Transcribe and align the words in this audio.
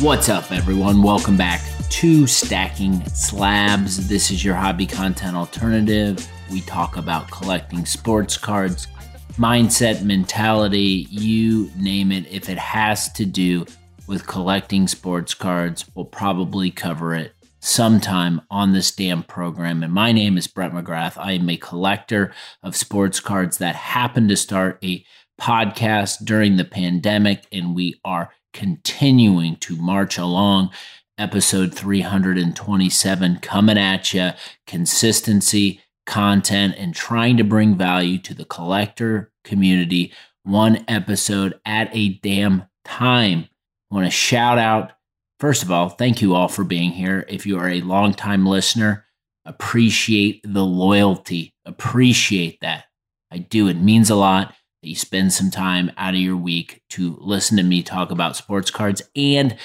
What's 0.00 0.28
up, 0.28 0.52
everyone? 0.52 1.02
Welcome 1.02 1.36
back 1.36 1.60
to 1.90 2.28
Stacking 2.28 3.04
Slabs. 3.06 4.08
This 4.08 4.30
is 4.30 4.44
your 4.44 4.54
hobby 4.54 4.86
content 4.86 5.36
alternative. 5.36 6.24
We 6.52 6.60
talk 6.60 6.96
about 6.96 7.28
collecting 7.32 7.84
sports 7.84 8.38
cards, 8.38 8.86
mindset, 9.32 10.04
mentality, 10.04 11.08
you 11.10 11.72
name 11.76 12.12
it. 12.12 12.28
If 12.30 12.48
it 12.48 12.58
has 12.58 13.12
to 13.14 13.26
do 13.26 13.66
with 14.06 14.28
collecting 14.28 14.86
sports 14.86 15.34
cards, 15.34 15.84
we'll 15.96 16.04
probably 16.04 16.70
cover 16.70 17.12
it 17.12 17.34
sometime 17.58 18.40
on 18.52 18.72
this 18.72 18.92
damn 18.92 19.24
program. 19.24 19.82
And 19.82 19.92
my 19.92 20.12
name 20.12 20.38
is 20.38 20.46
Brett 20.46 20.70
McGrath. 20.70 21.18
I 21.18 21.32
am 21.32 21.50
a 21.50 21.56
collector 21.56 22.32
of 22.62 22.76
sports 22.76 23.18
cards 23.18 23.58
that 23.58 23.74
happened 23.74 24.28
to 24.28 24.36
start 24.36 24.78
a 24.84 25.04
podcast 25.40 26.24
during 26.24 26.56
the 26.56 26.64
pandemic, 26.64 27.48
and 27.50 27.74
we 27.74 28.00
are 28.04 28.30
continuing 28.52 29.56
to 29.56 29.76
march 29.76 30.18
along. 30.18 30.70
Episode 31.16 31.74
327 31.74 33.38
coming 33.40 33.78
at 33.78 34.14
you. 34.14 34.30
Consistency, 34.66 35.80
content, 36.06 36.74
and 36.78 36.94
trying 36.94 37.36
to 37.36 37.44
bring 37.44 37.76
value 37.76 38.18
to 38.18 38.34
the 38.34 38.44
collector 38.44 39.32
community 39.44 40.12
one 40.44 40.84
episode 40.88 41.60
at 41.66 41.94
a 41.94 42.14
damn 42.20 42.64
time. 42.84 43.48
I 43.90 43.94
want 43.94 44.06
to 44.06 44.10
shout 44.10 44.58
out, 44.58 44.92
first 45.40 45.62
of 45.62 45.70
all, 45.70 45.90
thank 45.90 46.22
you 46.22 46.34
all 46.34 46.48
for 46.48 46.64
being 46.64 46.90
here. 46.90 47.24
If 47.28 47.46
you 47.46 47.58
are 47.58 47.68
a 47.68 47.82
longtime 47.82 48.46
listener, 48.46 49.06
appreciate 49.44 50.40
the 50.44 50.64
loyalty, 50.64 51.54
appreciate 51.64 52.60
that. 52.60 52.84
I 53.30 53.38
do. 53.38 53.68
It 53.68 53.74
means 53.74 54.08
a 54.08 54.14
lot 54.14 54.54
you 54.82 54.94
spend 54.94 55.32
some 55.32 55.50
time 55.50 55.90
out 55.96 56.14
of 56.14 56.20
your 56.20 56.36
week 56.36 56.82
to 56.90 57.16
listen 57.20 57.56
to 57.56 57.62
me 57.62 57.82
talk 57.82 58.10
about 58.10 58.36
sports 58.36 58.70
cards 58.70 59.02
and 59.16 59.56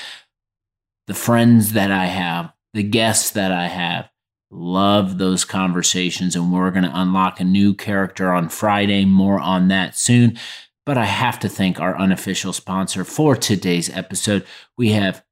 the 1.07 1.13
friends 1.13 1.73
that 1.73 1.91
I 1.91 2.05
have, 2.05 2.51
the 2.73 2.83
guests 2.83 3.31
that 3.31 3.51
I 3.51 3.67
have. 3.67 4.09
Love 4.49 5.17
those 5.17 5.45
conversations, 5.45 6.35
and 6.35 6.53
we're 6.53 6.71
going 6.71 6.83
to 6.83 6.99
unlock 6.99 7.39
a 7.39 7.43
new 7.43 7.73
character 7.73 8.31
on 8.31 8.49
Friday. 8.49 9.03
More 9.03 9.39
on 9.39 9.67
that 9.69 9.97
soon. 9.97 10.37
But 10.85 10.97
I 10.97 11.05
have 11.05 11.39
to 11.39 11.49
thank 11.49 11.79
our 11.79 11.97
unofficial 11.97 12.53
sponsor 12.53 13.03
for 13.03 13.35
today's 13.35 13.89
episode. 13.89 14.45
We 14.77 14.91
have 14.91 15.23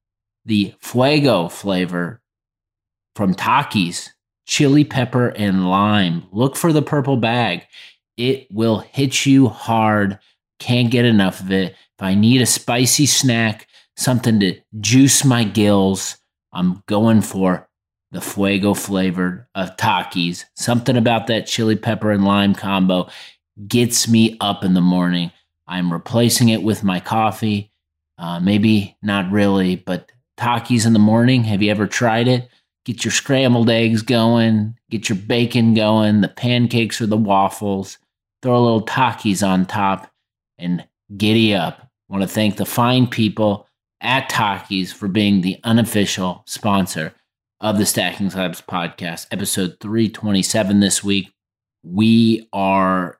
the 0.44 0.74
Fuego 0.80 1.48
flavor 1.48 2.20
from 3.14 3.34
Takis, 3.34 4.08
chili 4.46 4.84
pepper 4.84 5.28
and 5.28 5.68
lime. 5.68 6.24
Look 6.32 6.56
for 6.56 6.72
the 6.72 6.82
purple 6.82 7.16
bag. 7.16 7.66
It 8.16 8.48
will 8.50 8.80
hit 8.80 9.26
you 9.26 9.48
hard. 9.48 10.18
Can't 10.58 10.90
get 10.90 11.04
enough 11.04 11.40
of 11.40 11.50
it. 11.50 11.72
If 11.72 12.02
I 12.02 12.14
need 12.14 12.40
a 12.42 12.46
spicy 12.46 13.06
snack, 13.06 13.66
something 13.96 14.40
to 14.40 14.60
juice 14.80 15.24
my 15.24 15.44
gills, 15.44 16.16
I'm 16.52 16.82
going 16.86 17.22
for 17.22 17.68
the 18.10 18.20
fuego 18.20 18.74
flavored 18.74 19.46
of 19.54 19.76
Takis. 19.76 20.44
Something 20.54 20.96
about 20.96 21.26
that 21.28 21.46
chili 21.46 21.76
pepper 21.76 22.10
and 22.10 22.24
lime 22.24 22.54
combo 22.54 23.08
gets 23.66 24.06
me 24.08 24.36
up 24.40 24.64
in 24.64 24.74
the 24.74 24.80
morning. 24.80 25.32
I'm 25.66 25.92
replacing 25.92 26.50
it 26.50 26.62
with 26.62 26.84
my 26.84 27.00
coffee. 27.00 27.70
Uh, 28.18 28.38
maybe 28.40 28.96
not 29.02 29.32
really, 29.32 29.76
but 29.76 30.12
Takis 30.38 30.86
in 30.86 30.92
the 30.92 30.98
morning. 30.98 31.44
Have 31.44 31.62
you 31.62 31.70
ever 31.70 31.86
tried 31.86 32.28
it? 32.28 32.48
Get 32.84 33.04
your 33.04 33.12
scrambled 33.12 33.70
eggs 33.70 34.02
going, 34.02 34.76
get 34.90 35.08
your 35.08 35.16
bacon 35.16 35.72
going, 35.72 36.20
the 36.20 36.28
pancakes 36.28 37.00
or 37.00 37.06
the 37.06 37.16
waffles 37.16 37.98
throw 38.42 38.58
a 38.58 38.60
little 38.60 38.84
Takis 38.84 39.46
on 39.46 39.66
top, 39.66 40.10
and 40.58 40.84
giddy 41.16 41.54
up. 41.54 41.78
I 41.80 42.12
want 42.12 42.22
to 42.22 42.28
thank 42.28 42.56
the 42.56 42.66
fine 42.66 43.06
people 43.06 43.68
at 44.00 44.28
Takis 44.28 44.92
for 44.92 45.08
being 45.08 45.40
the 45.40 45.58
unofficial 45.64 46.42
sponsor 46.46 47.14
of 47.60 47.78
the 47.78 47.86
Stacking 47.86 48.30
Slabs 48.30 48.60
podcast, 48.60 49.28
episode 49.30 49.76
327 49.80 50.80
this 50.80 51.04
week. 51.04 51.32
We 51.84 52.48
are 52.52 53.18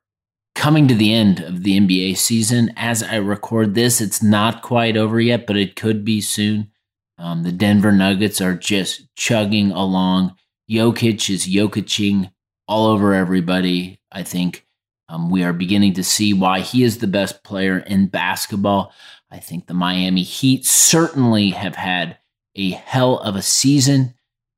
coming 0.54 0.88
to 0.88 0.94
the 0.94 1.14
end 1.14 1.40
of 1.40 1.62
the 1.62 1.78
NBA 1.78 2.16
season. 2.16 2.72
As 2.76 3.02
I 3.02 3.16
record 3.16 3.74
this, 3.74 4.00
it's 4.00 4.22
not 4.22 4.62
quite 4.62 4.96
over 4.96 5.20
yet, 5.20 5.46
but 5.46 5.56
it 5.56 5.76
could 5.76 6.04
be 6.04 6.20
soon. 6.20 6.70
Um, 7.18 7.44
the 7.44 7.52
Denver 7.52 7.92
Nuggets 7.92 8.40
are 8.40 8.54
just 8.54 9.06
chugging 9.14 9.70
along. 9.70 10.34
Jokic 10.68 11.30
is 11.30 11.46
Jokicing 11.46 12.32
all 12.66 12.86
over 12.86 13.14
everybody. 13.14 14.00
I 14.10 14.24
think 14.24 14.66
um, 15.12 15.28
we 15.28 15.44
are 15.44 15.52
beginning 15.52 15.92
to 15.94 16.04
see 16.04 16.32
why 16.32 16.60
he 16.60 16.82
is 16.82 16.98
the 16.98 17.06
best 17.06 17.44
player 17.44 17.80
in 17.80 18.06
basketball. 18.06 18.94
I 19.30 19.38
think 19.38 19.66
the 19.66 19.74
Miami 19.74 20.22
Heat 20.22 20.64
certainly 20.64 21.50
have 21.50 21.76
had 21.76 22.16
a 22.56 22.70
hell 22.70 23.18
of 23.18 23.36
a 23.36 23.42
season. 23.42 24.14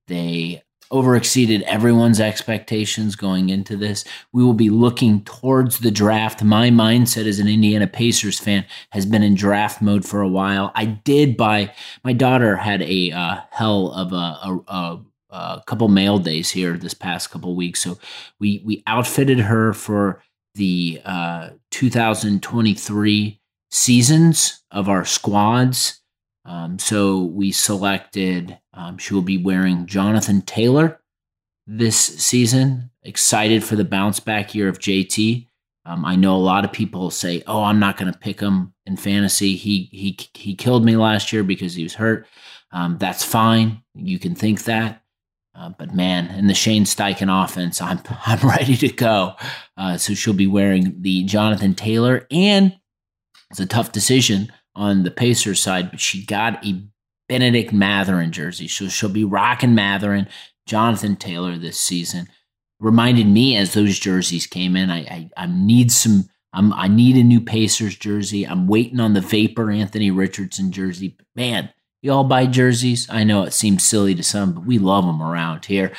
They 0.06 0.62
overexceeded 0.92 1.62
everyone's 1.62 2.20
expectations 2.20 3.16
going 3.16 3.48
into 3.48 3.76
this. 3.76 4.04
We 4.32 4.44
will 4.44 4.54
be 4.54 4.70
looking 4.70 5.24
towards 5.24 5.80
the 5.80 5.90
draft. 5.90 6.44
My 6.44 6.70
mindset 6.70 7.26
as 7.26 7.40
an 7.40 7.48
Indiana 7.48 7.88
Pacers 7.88 8.38
fan 8.38 8.64
has 8.90 9.06
been 9.06 9.24
in 9.24 9.34
draft 9.34 9.82
mode 9.82 10.04
for 10.04 10.20
a 10.20 10.28
while. 10.28 10.70
I 10.76 10.84
did 10.84 11.36
buy, 11.36 11.74
my 12.04 12.12
daughter 12.12 12.56
had 12.56 12.80
a 12.82 13.10
uh, 13.10 13.40
hell 13.50 13.90
of 13.90 14.12
a, 14.12 14.16
a, 14.16 14.60
a 14.68 15.04
a 15.34 15.62
couple 15.66 15.88
mail 15.88 16.20
days 16.20 16.50
here 16.50 16.78
this 16.78 16.94
past 16.94 17.30
couple 17.30 17.56
weeks. 17.56 17.82
So 17.82 17.98
we 18.38 18.62
we 18.64 18.84
outfitted 18.86 19.40
her 19.40 19.72
for 19.72 20.22
the 20.54 21.00
uh, 21.04 21.50
2023 21.70 23.40
seasons 23.70 24.62
of 24.70 24.88
our 24.88 25.04
squads. 25.04 26.00
Um, 26.44 26.78
so 26.78 27.22
we 27.22 27.52
selected, 27.52 28.58
um, 28.74 28.98
she 28.98 29.14
will 29.14 29.22
be 29.22 29.38
wearing 29.38 29.86
Jonathan 29.86 30.42
Taylor 30.42 31.00
this 31.66 31.96
season. 31.96 32.90
Excited 33.02 33.64
for 33.64 33.76
the 33.76 33.84
bounce 33.84 34.20
back 34.20 34.54
year 34.54 34.68
of 34.68 34.78
JT. 34.78 35.46
Um, 35.86 36.04
I 36.04 36.16
know 36.16 36.34
a 36.34 36.38
lot 36.38 36.64
of 36.64 36.72
people 36.72 37.10
say, 37.10 37.42
"Oh, 37.46 37.62
I'm 37.62 37.78
not 37.78 37.98
going 37.98 38.10
to 38.10 38.18
pick 38.18 38.40
him 38.40 38.72
in 38.86 38.96
fantasy. 38.96 39.54
He 39.54 39.90
he 39.92 40.18
he 40.32 40.54
killed 40.54 40.84
me 40.84 40.96
last 40.96 41.32
year 41.32 41.44
because 41.44 41.74
he 41.74 41.82
was 41.82 41.94
hurt." 41.94 42.26
Um, 42.72 42.96
that's 42.98 43.22
fine. 43.22 43.82
You 43.94 44.18
can 44.18 44.34
think 44.34 44.64
that. 44.64 45.02
Uh, 45.56 45.70
but 45.78 45.94
man, 45.94 46.26
in 46.36 46.48
the 46.48 46.54
Shane 46.54 46.84
Steichen 46.84 47.44
offense, 47.44 47.80
I'm 47.80 48.00
I'm 48.26 48.46
ready 48.46 48.76
to 48.78 48.88
go. 48.88 49.34
Uh, 49.76 49.96
so 49.96 50.14
she'll 50.14 50.34
be 50.34 50.46
wearing 50.46 50.96
the 51.00 51.24
Jonathan 51.24 51.74
Taylor, 51.74 52.26
and 52.30 52.76
it's 53.50 53.60
a 53.60 53.66
tough 53.66 53.92
decision 53.92 54.52
on 54.74 55.04
the 55.04 55.10
Pacers 55.10 55.62
side, 55.62 55.90
but 55.90 56.00
she 56.00 56.24
got 56.24 56.64
a 56.66 56.82
Bennedict 57.28 57.72
Mathurin 57.72 58.32
jersey, 58.32 58.68
so 58.68 58.88
she'll 58.88 59.08
be 59.08 59.24
rocking 59.24 59.74
Mathurin, 59.74 60.28
Jonathan 60.66 61.16
Taylor 61.16 61.56
this 61.56 61.78
season. 61.78 62.28
Reminded 62.80 63.26
me 63.26 63.56
as 63.56 63.72
those 63.72 63.98
jerseys 63.98 64.46
came 64.46 64.76
in, 64.76 64.90
I 64.90 64.98
I, 64.98 65.30
I 65.36 65.46
need 65.46 65.92
some. 65.92 66.28
I'm, 66.56 66.72
I 66.74 66.86
need 66.86 67.16
a 67.16 67.24
new 67.24 67.40
Pacers 67.40 67.96
jersey. 67.96 68.46
I'm 68.46 68.68
waiting 68.68 69.00
on 69.00 69.14
the 69.14 69.20
Vapor 69.20 69.72
Anthony 69.72 70.12
Richardson 70.12 70.70
jersey. 70.70 71.08
But 71.16 71.26
man, 71.34 71.70
you 72.04 72.12
all 72.12 72.22
buy 72.22 72.44
jerseys. 72.44 73.08
I 73.08 73.24
know 73.24 73.44
it 73.44 73.54
seems 73.54 73.82
silly 73.82 74.14
to 74.14 74.22
some, 74.22 74.52
but 74.52 74.66
we 74.66 74.78
love 74.78 75.06
them 75.06 75.22
around 75.22 75.64
here. 75.64 75.92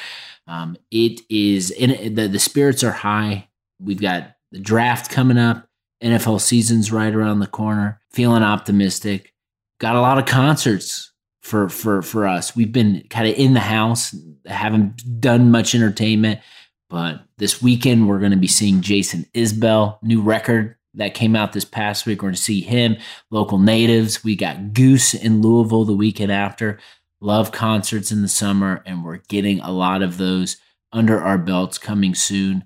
Um, 0.48 0.78
it 0.92 1.22
is 1.32 1.72
in 1.72 2.14
the 2.14 2.28
the 2.28 2.38
spirits 2.38 2.84
are 2.84 2.92
high. 2.92 3.50
We've 3.80 4.00
got 4.00 4.36
the 4.52 4.60
draft 4.60 5.10
coming 5.10 5.40
up. 5.40 5.68
NFL 6.04 6.42
season's 6.42 6.92
right 6.92 7.14
around 7.14 7.40
the 7.40 7.48
corner. 7.48 8.00
Feeling 8.12 8.44
optimistic. 8.44 9.34
Got 9.80 9.96
a 9.96 10.02
lot 10.02 10.20
of 10.20 10.28
concerts 10.28 11.12
for 11.42 11.70
for 11.70 12.04
for 12.04 12.28
us. 12.28 12.56
We've 12.56 12.72
been 12.72 13.08
kind 13.10 13.28
of 13.28 13.34
in 13.34 13.56
the 13.56 13.60
house, 13.60 14.16
haven't 14.46 15.20
done 15.20 15.50
much 15.50 15.74
entertainment, 15.74 16.40
but 16.88 17.22
this 17.40 17.64
weekend 17.64 18.08
we're 18.08 18.20
going 18.20 18.32
to 18.32 18.38
be 18.38 18.48
seeing 18.48 18.82
Jason 18.82 19.26
Isbell 19.34 19.98
new 20.04 20.22
record 20.22 20.76
that 20.96 21.14
came 21.14 21.36
out 21.36 21.54
this 21.54 21.66
past 21.66 22.06
week. 22.06 22.22
We're 22.22 22.30
going 22.30 22.36
to 22.36 22.42
see 22.42 22.62
him, 22.62 22.98
local 23.32 23.58
natives. 23.58 24.24
We 24.24 24.36
got 24.36 24.74
Goose 24.74 25.14
in 25.14 25.42
Louisville 25.42 25.86
the 25.86 25.94
weekend 25.94 26.32
after. 26.32 26.80
Love 27.22 27.52
concerts 27.52 28.12
in 28.12 28.22
the 28.22 28.28
summer, 28.28 28.84
and 28.86 29.04
we're 29.04 29.22
getting 29.30 29.60
a 29.62 29.72
lot 29.72 30.02
of 30.02 30.18
those 30.18 30.58
under 30.92 31.22
our 31.22 31.38
belts 31.38 31.78
coming 31.78 32.16
soon. 32.16 32.64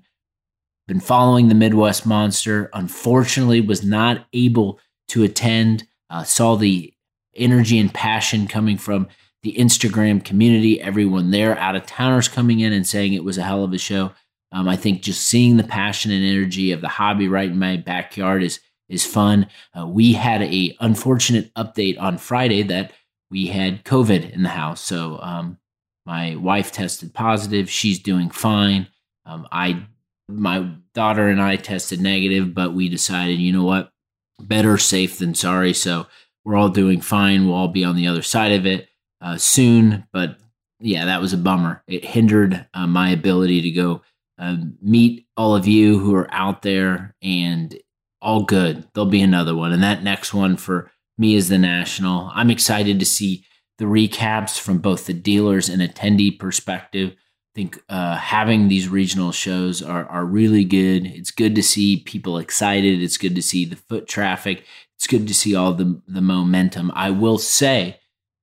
Been 0.86 1.00
following 1.00 1.48
the 1.48 1.54
Midwest 1.54 2.04
Monster. 2.04 2.68
Unfortunately, 2.74 3.60
was 3.60 3.84
not 3.84 4.26
able 4.32 4.80
to 5.08 5.22
attend. 5.22 5.86
Uh, 6.08 6.24
saw 6.24 6.56
the 6.56 6.92
energy 7.34 7.78
and 7.78 7.94
passion 7.94 8.48
coming 8.48 8.76
from 8.76 9.06
the 9.42 9.54
Instagram 9.54 10.24
community. 10.24 10.80
Everyone 10.80 11.30
there, 11.30 11.56
out 11.58 11.76
of 11.76 11.86
towners 11.86 12.28
coming 12.28 12.60
in 12.60 12.72
and 12.72 12.86
saying 12.86 13.12
it 13.12 13.24
was 13.24 13.38
a 13.38 13.42
hell 13.42 13.64
of 13.64 13.72
a 13.72 13.78
show. 13.78 14.12
Um, 14.52 14.68
I 14.68 14.76
think 14.76 15.02
just 15.02 15.22
seeing 15.28 15.56
the 15.56 15.64
passion 15.64 16.10
and 16.10 16.24
energy 16.24 16.72
of 16.72 16.80
the 16.80 16.88
hobby 16.88 17.28
right 17.28 17.50
in 17.50 17.58
my 17.58 17.76
backyard 17.76 18.42
is 18.42 18.60
is 18.88 19.06
fun. 19.06 19.46
Uh, 19.78 19.86
we 19.86 20.12
had 20.12 20.42
a 20.42 20.76
unfortunate 20.80 21.54
update 21.54 22.00
on 22.00 22.18
Friday 22.18 22.62
that 22.64 22.92
we 23.30 23.46
had 23.46 23.84
COVID 23.84 24.32
in 24.32 24.42
the 24.42 24.48
house, 24.48 24.80
so 24.80 25.20
um, 25.22 25.58
my 26.06 26.34
wife 26.36 26.72
tested 26.72 27.14
positive. 27.14 27.70
She's 27.70 28.00
doing 28.00 28.30
fine. 28.30 28.88
Um, 29.24 29.46
I, 29.52 29.86
my 30.28 30.68
daughter 30.92 31.28
and 31.28 31.40
I 31.40 31.54
tested 31.54 32.00
negative, 32.00 32.52
but 32.52 32.74
we 32.74 32.88
decided, 32.88 33.38
you 33.38 33.52
know 33.52 33.64
what, 33.64 33.92
better 34.40 34.76
safe 34.76 35.18
than 35.18 35.34
sorry. 35.34 35.72
So 35.72 36.06
we're 36.44 36.56
all 36.56 36.68
doing 36.68 37.00
fine. 37.00 37.46
We'll 37.46 37.54
all 37.54 37.68
be 37.68 37.84
on 37.84 37.94
the 37.94 38.08
other 38.08 38.22
side 38.22 38.52
of 38.52 38.66
it 38.66 38.88
uh, 39.20 39.36
soon. 39.36 40.04
But 40.12 40.38
yeah, 40.80 41.04
that 41.04 41.20
was 41.20 41.32
a 41.32 41.38
bummer. 41.38 41.84
It 41.86 42.04
hindered 42.04 42.66
uh, 42.74 42.86
my 42.86 43.10
ability 43.10 43.62
to 43.62 43.70
go 43.70 44.02
uh, 44.40 44.56
meet 44.80 45.26
all 45.36 45.54
of 45.54 45.68
you 45.68 45.98
who 45.98 46.14
are 46.14 46.32
out 46.32 46.62
there 46.62 47.14
and 47.22 47.78
all 48.22 48.42
good. 48.44 48.88
There'll 48.94 49.10
be 49.10 49.20
another 49.20 49.54
one. 49.54 49.72
And 49.72 49.82
that 49.82 50.02
next 50.02 50.32
one 50.32 50.56
for 50.56 50.90
me 51.18 51.34
is 51.34 51.50
the 51.50 51.58
national. 51.58 52.30
I'm 52.34 52.50
excited 52.50 52.98
to 52.98 53.06
see 53.06 53.44
the 53.78 53.84
recaps 53.84 54.58
from 54.58 54.78
both 54.78 55.06
the 55.06 55.12
dealers 55.12 55.68
and 55.68 55.82
attendee 55.82 56.38
perspective. 56.38 57.10
I 57.12 57.52
think 57.54 57.82
uh, 57.90 58.16
having 58.16 58.68
these 58.68 58.88
regional 58.88 59.32
shows 59.32 59.82
are, 59.82 60.06
are 60.06 60.24
really 60.24 60.64
good. 60.64 61.06
It's 61.06 61.30
good 61.30 61.54
to 61.56 61.62
see 61.62 61.98
people 61.98 62.38
excited. 62.38 63.02
It's 63.02 63.18
good 63.18 63.34
to 63.34 63.42
see 63.42 63.66
the 63.66 63.76
foot 63.76 64.08
traffic. 64.08 64.64
It's 64.96 65.06
good 65.06 65.28
to 65.28 65.34
see 65.34 65.54
all 65.54 65.74
the, 65.74 66.00
the 66.06 66.20
momentum. 66.22 66.92
I 66.94 67.10
will 67.10 67.38
say, 67.38 68.00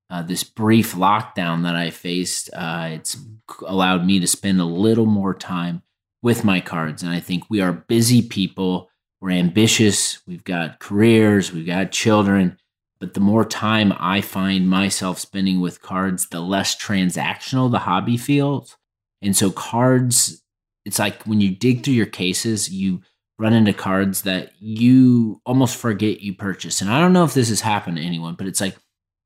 uh, 0.10 0.22
this 0.22 0.44
brief 0.44 0.94
lockdown 0.94 1.64
that 1.64 1.76
I 1.76 1.90
faced, 1.90 2.50
uh, 2.54 2.90
it's 2.92 3.18
allowed 3.66 4.06
me 4.06 4.20
to 4.20 4.28
spend 4.28 4.62
a 4.62 4.66
little 4.66 5.06
more 5.06 5.34
time 5.34 5.82
with 6.28 6.44
my 6.44 6.60
cards. 6.60 7.04
And 7.04 7.12
I 7.14 7.22
think 7.22 7.46
we 7.50 7.62
are 7.62 7.72
busy 7.72 8.22
people. 8.22 8.90
We're 9.22 9.30
ambitious. 9.30 10.20
We've 10.28 10.44
got 10.44 10.80
careers. 10.80 11.54
We've 11.54 11.66
got 11.66 11.94
children. 11.94 12.58
But 13.00 13.14
the 13.14 13.22
more 13.22 13.46
time 13.46 13.94
I 13.98 14.20
find 14.20 14.70
myself 14.70 15.20
spending 15.20 15.62
with 15.62 15.82
cards, 15.82 16.28
the 16.28 16.42
less 16.42 16.76
transactional 16.76 17.72
the 17.72 17.80
hobby 17.80 18.18
feels. 18.18 18.76
And 19.22 19.38
so, 19.38 19.52
cards, 19.52 20.44
it's 20.84 21.00
like 21.00 21.24
when 21.24 21.40
you 21.40 21.56
dig 21.56 21.86
through 21.86 21.94
your 21.94 22.06
cases, 22.06 22.70
you 22.70 23.04
run 23.40 23.54
into 23.54 23.72
cards 23.72 24.24
that 24.24 24.52
you 24.60 25.40
almost 25.46 25.78
forget 25.78 26.20
you 26.20 26.34
purchased. 26.34 26.82
And 26.82 26.90
I 26.90 27.00
don't 27.00 27.14
know 27.14 27.24
if 27.24 27.36
this 27.36 27.48
has 27.48 27.62
happened 27.62 27.96
to 27.96 28.04
anyone, 28.04 28.36
but 28.36 28.48
it's 28.48 28.60
like 28.60 28.76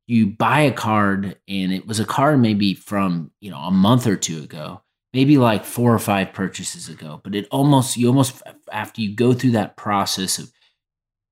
you 0.05 0.27
buy 0.27 0.59
a 0.59 0.71
card 0.71 1.35
and 1.47 1.73
it 1.73 1.87
was 1.87 1.99
a 1.99 2.05
card 2.05 2.39
maybe 2.39 2.75
from, 2.75 3.31
you 3.39 3.49
know, 3.49 3.57
a 3.57 3.71
month 3.71 4.05
or 4.05 4.17
two 4.17 4.43
ago, 4.43 4.83
maybe 5.13 5.37
like 5.37 5.65
four 5.65 5.93
or 5.93 5.99
five 5.99 6.33
purchases 6.33 6.89
ago, 6.89 7.21
but 7.23 7.35
it 7.35 7.47
almost, 7.51 7.97
you 7.97 8.07
almost, 8.07 8.41
after 8.71 9.01
you 9.01 9.13
go 9.13 9.33
through 9.33 9.51
that 9.51 9.75
process 9.75 10.39
of 10.39 10.51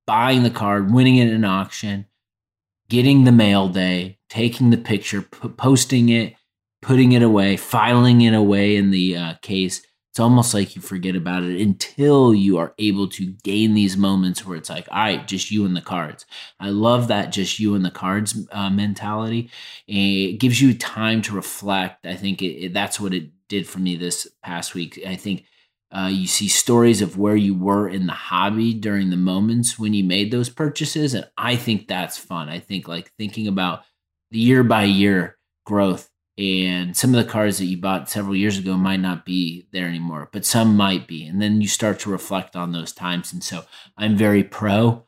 buying 0.06 0.44
the 0.44 0.50
card, 0.50 0.92
winning 0.92 1.18
it 1.18 1.28
in 1.28 1.36
an 1.36 1.46
auction, 1.46 2.06
getting 2.90 3.24
the 3.24 3.32
mail 3.32 3.70
day, 3.70 4.20
taking 4.30 4.70
the 4.70 4.78
picture, 4.78 5.22
p- 5.22 5.50
posting 5.50 6.10
it, 6.10 6.36
putting 6.82 7.12
it 7.12 7.22
away, 7.22 7.56
filing 7.56 8.22
it 8.22 8.34
away 8.34 8.76
in 8.76 8.92
the 8.92 9.16
uh, 9.16 9.34
case, 9.42 9.82
it's 10.20 10.24
almost 10.26 10.54
like 10.54 10.76
you 10.76 10.82
forget 10.82 11.16
about 11.16 11.44
it 11.44 11.62
until 11.62 12.36
you 12.36 12.58
are 12.58 12.74
able 12.78 13.08
to 13.08 13.28
gain 13.42 13.74
these 13.74 13.96
moments 13.96 14.46
where 14.46 14.58
it's 14.58 14.70
like, 14.70 14.86
all 14.92 14.98
right, 14.98 15.26
just 15.26 15.50
you 15.50 15.66
and 15.66 15.78
the 15.78 15.82
cards. 15.82 16.26
I 16.60 16.72
love 16.72 17.08
that 17.08 17.32
just 17.32 17.58
you 17.58 17.74
and 17.74 17.86
the 17.86 17.90
cards 17.90 18.38
uh, 18.52 18.70
mentality. 18.70 19.50
It 19.88 20.34
gives 20.34 20.62
you 20.62 20.74
time 20.74 21.22
to 21.22 21.34
reflect. 21.34 22.06
I 22.06 22.16
think 22.16 22.42
it, 22.42 22.66
it, 22.66 22.74
that's 22.74 23.00
what 23.00 23.14
it 23.14 23.30
did 23.48 23.66
for 23.66 23.80
me 23.80 23.96
this 23.96 24.28
past 24.44 24.76
week. 24.76 25.00
I 25.08 25.16
think 25.16 25.46
uh, 25.90 26.10
you 26.12 26.28
see 26.28 26.50
stories 26.50 27.02
of 27.02 27.18
where 27.18 27.38
you 27.38 27.56
were 27.56 27.88
in 27.88 28.06
the 28.06 28.12
hobby 28.12 28.74
during 28.74 29.12
the 29.12 29.16
moments 29.16 29.80
when 29.80 29.94
you 29.94 30.04
made 30.04 30.32
those 30.32 30.50
purchases. 30.50 31.14
And 31.14 31.30
I 31.38 31.56
think 31.56 31.88
that's 31.88 32.18
fun. 32.18 32.50
I 32.50 32.60
think 32.60 32.90
like 32.90 33.14
thinking 33.18 33.48
about 33.48 33.84
the 34.32 34.40
year 34.40 34.66
by 34.66 34.84
year 34.84 35.38
growth 35.66 36.09
and 36.40 36.96
some 36.96 37.14
of 37.14 37.22
the 37.22 37.30
cars 37.30 37.58
that 37.58 37.66
you 37.66 37.76
bought 37.76 38.10
several 38.10 38.34
years 38.34 38.58
ago 38.58 38.78
might 38.78 39.02
not 39.02 39.26
be 39.26 39.68
there 39.74 39.88
anymore 39.88 40.30
but 40.32 40.46
some 40.46 40.78
might 40.78 41.06
be. 41.06 41.26
And 41.26 41.42
then 41.42 41.60
you 41.60 41.68
start 41.68 42.00
to 42.00 42.10
reflect 42.10 42.56
on 42.56 42.72
those 42.72 42.94
times. 42.94 43.34
And 43.34 43.44
so 43.44 43.66
i'm 43.98 44.16
very 44.16 44.44
pro. 44.44 45.04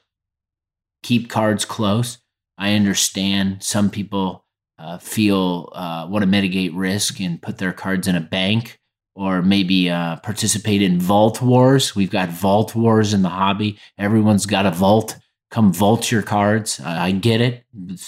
Keep 1.04 1.30
cards 1.30 1.64
close. 1.64 2.18
I 2.58 2.74
understand 2.74 3.64
some 3.64 3.90
people 3.90 4.46
uh, 4.78 4.98
feel 4.98 5.72
uh, 5.74 6.06
want 6.10 6.24
to 6.24 6.28
mitigate 6.28 6.74
risk 6.74 7.22
and 7.22 7.42
put 7.42 7.60
their 7.60 7.74
cards 7.74 8.08
in 8.08 8.16
a 8.16 8.22
bank 8.22 8.80
or 9.16 9.42
maybe 9.42 9.90
uh, 9.90 10.18
participate 10.18 10.82
in 10.82 11.00
vault 11.00 11.42
wars. 11.42 11.96
We've 11.96 12.12
got 12.12 12.30
vault 12.30 12.76
wars 12.76 13.14
in 13.14 13.22
the 13.22 13.30
hobby. 13.30 13.80
Everyone's 13.98 14.46
got 14.46 14.66
a 14.66 14.72
vault. 14.72 15.18
Come 15.50 15.74
vault 15.74 16.12
your 16.12 16.24
cards. 16.24 16.80
I 16.80 17.12
get 17.12 17.42
it. 17.42 17.66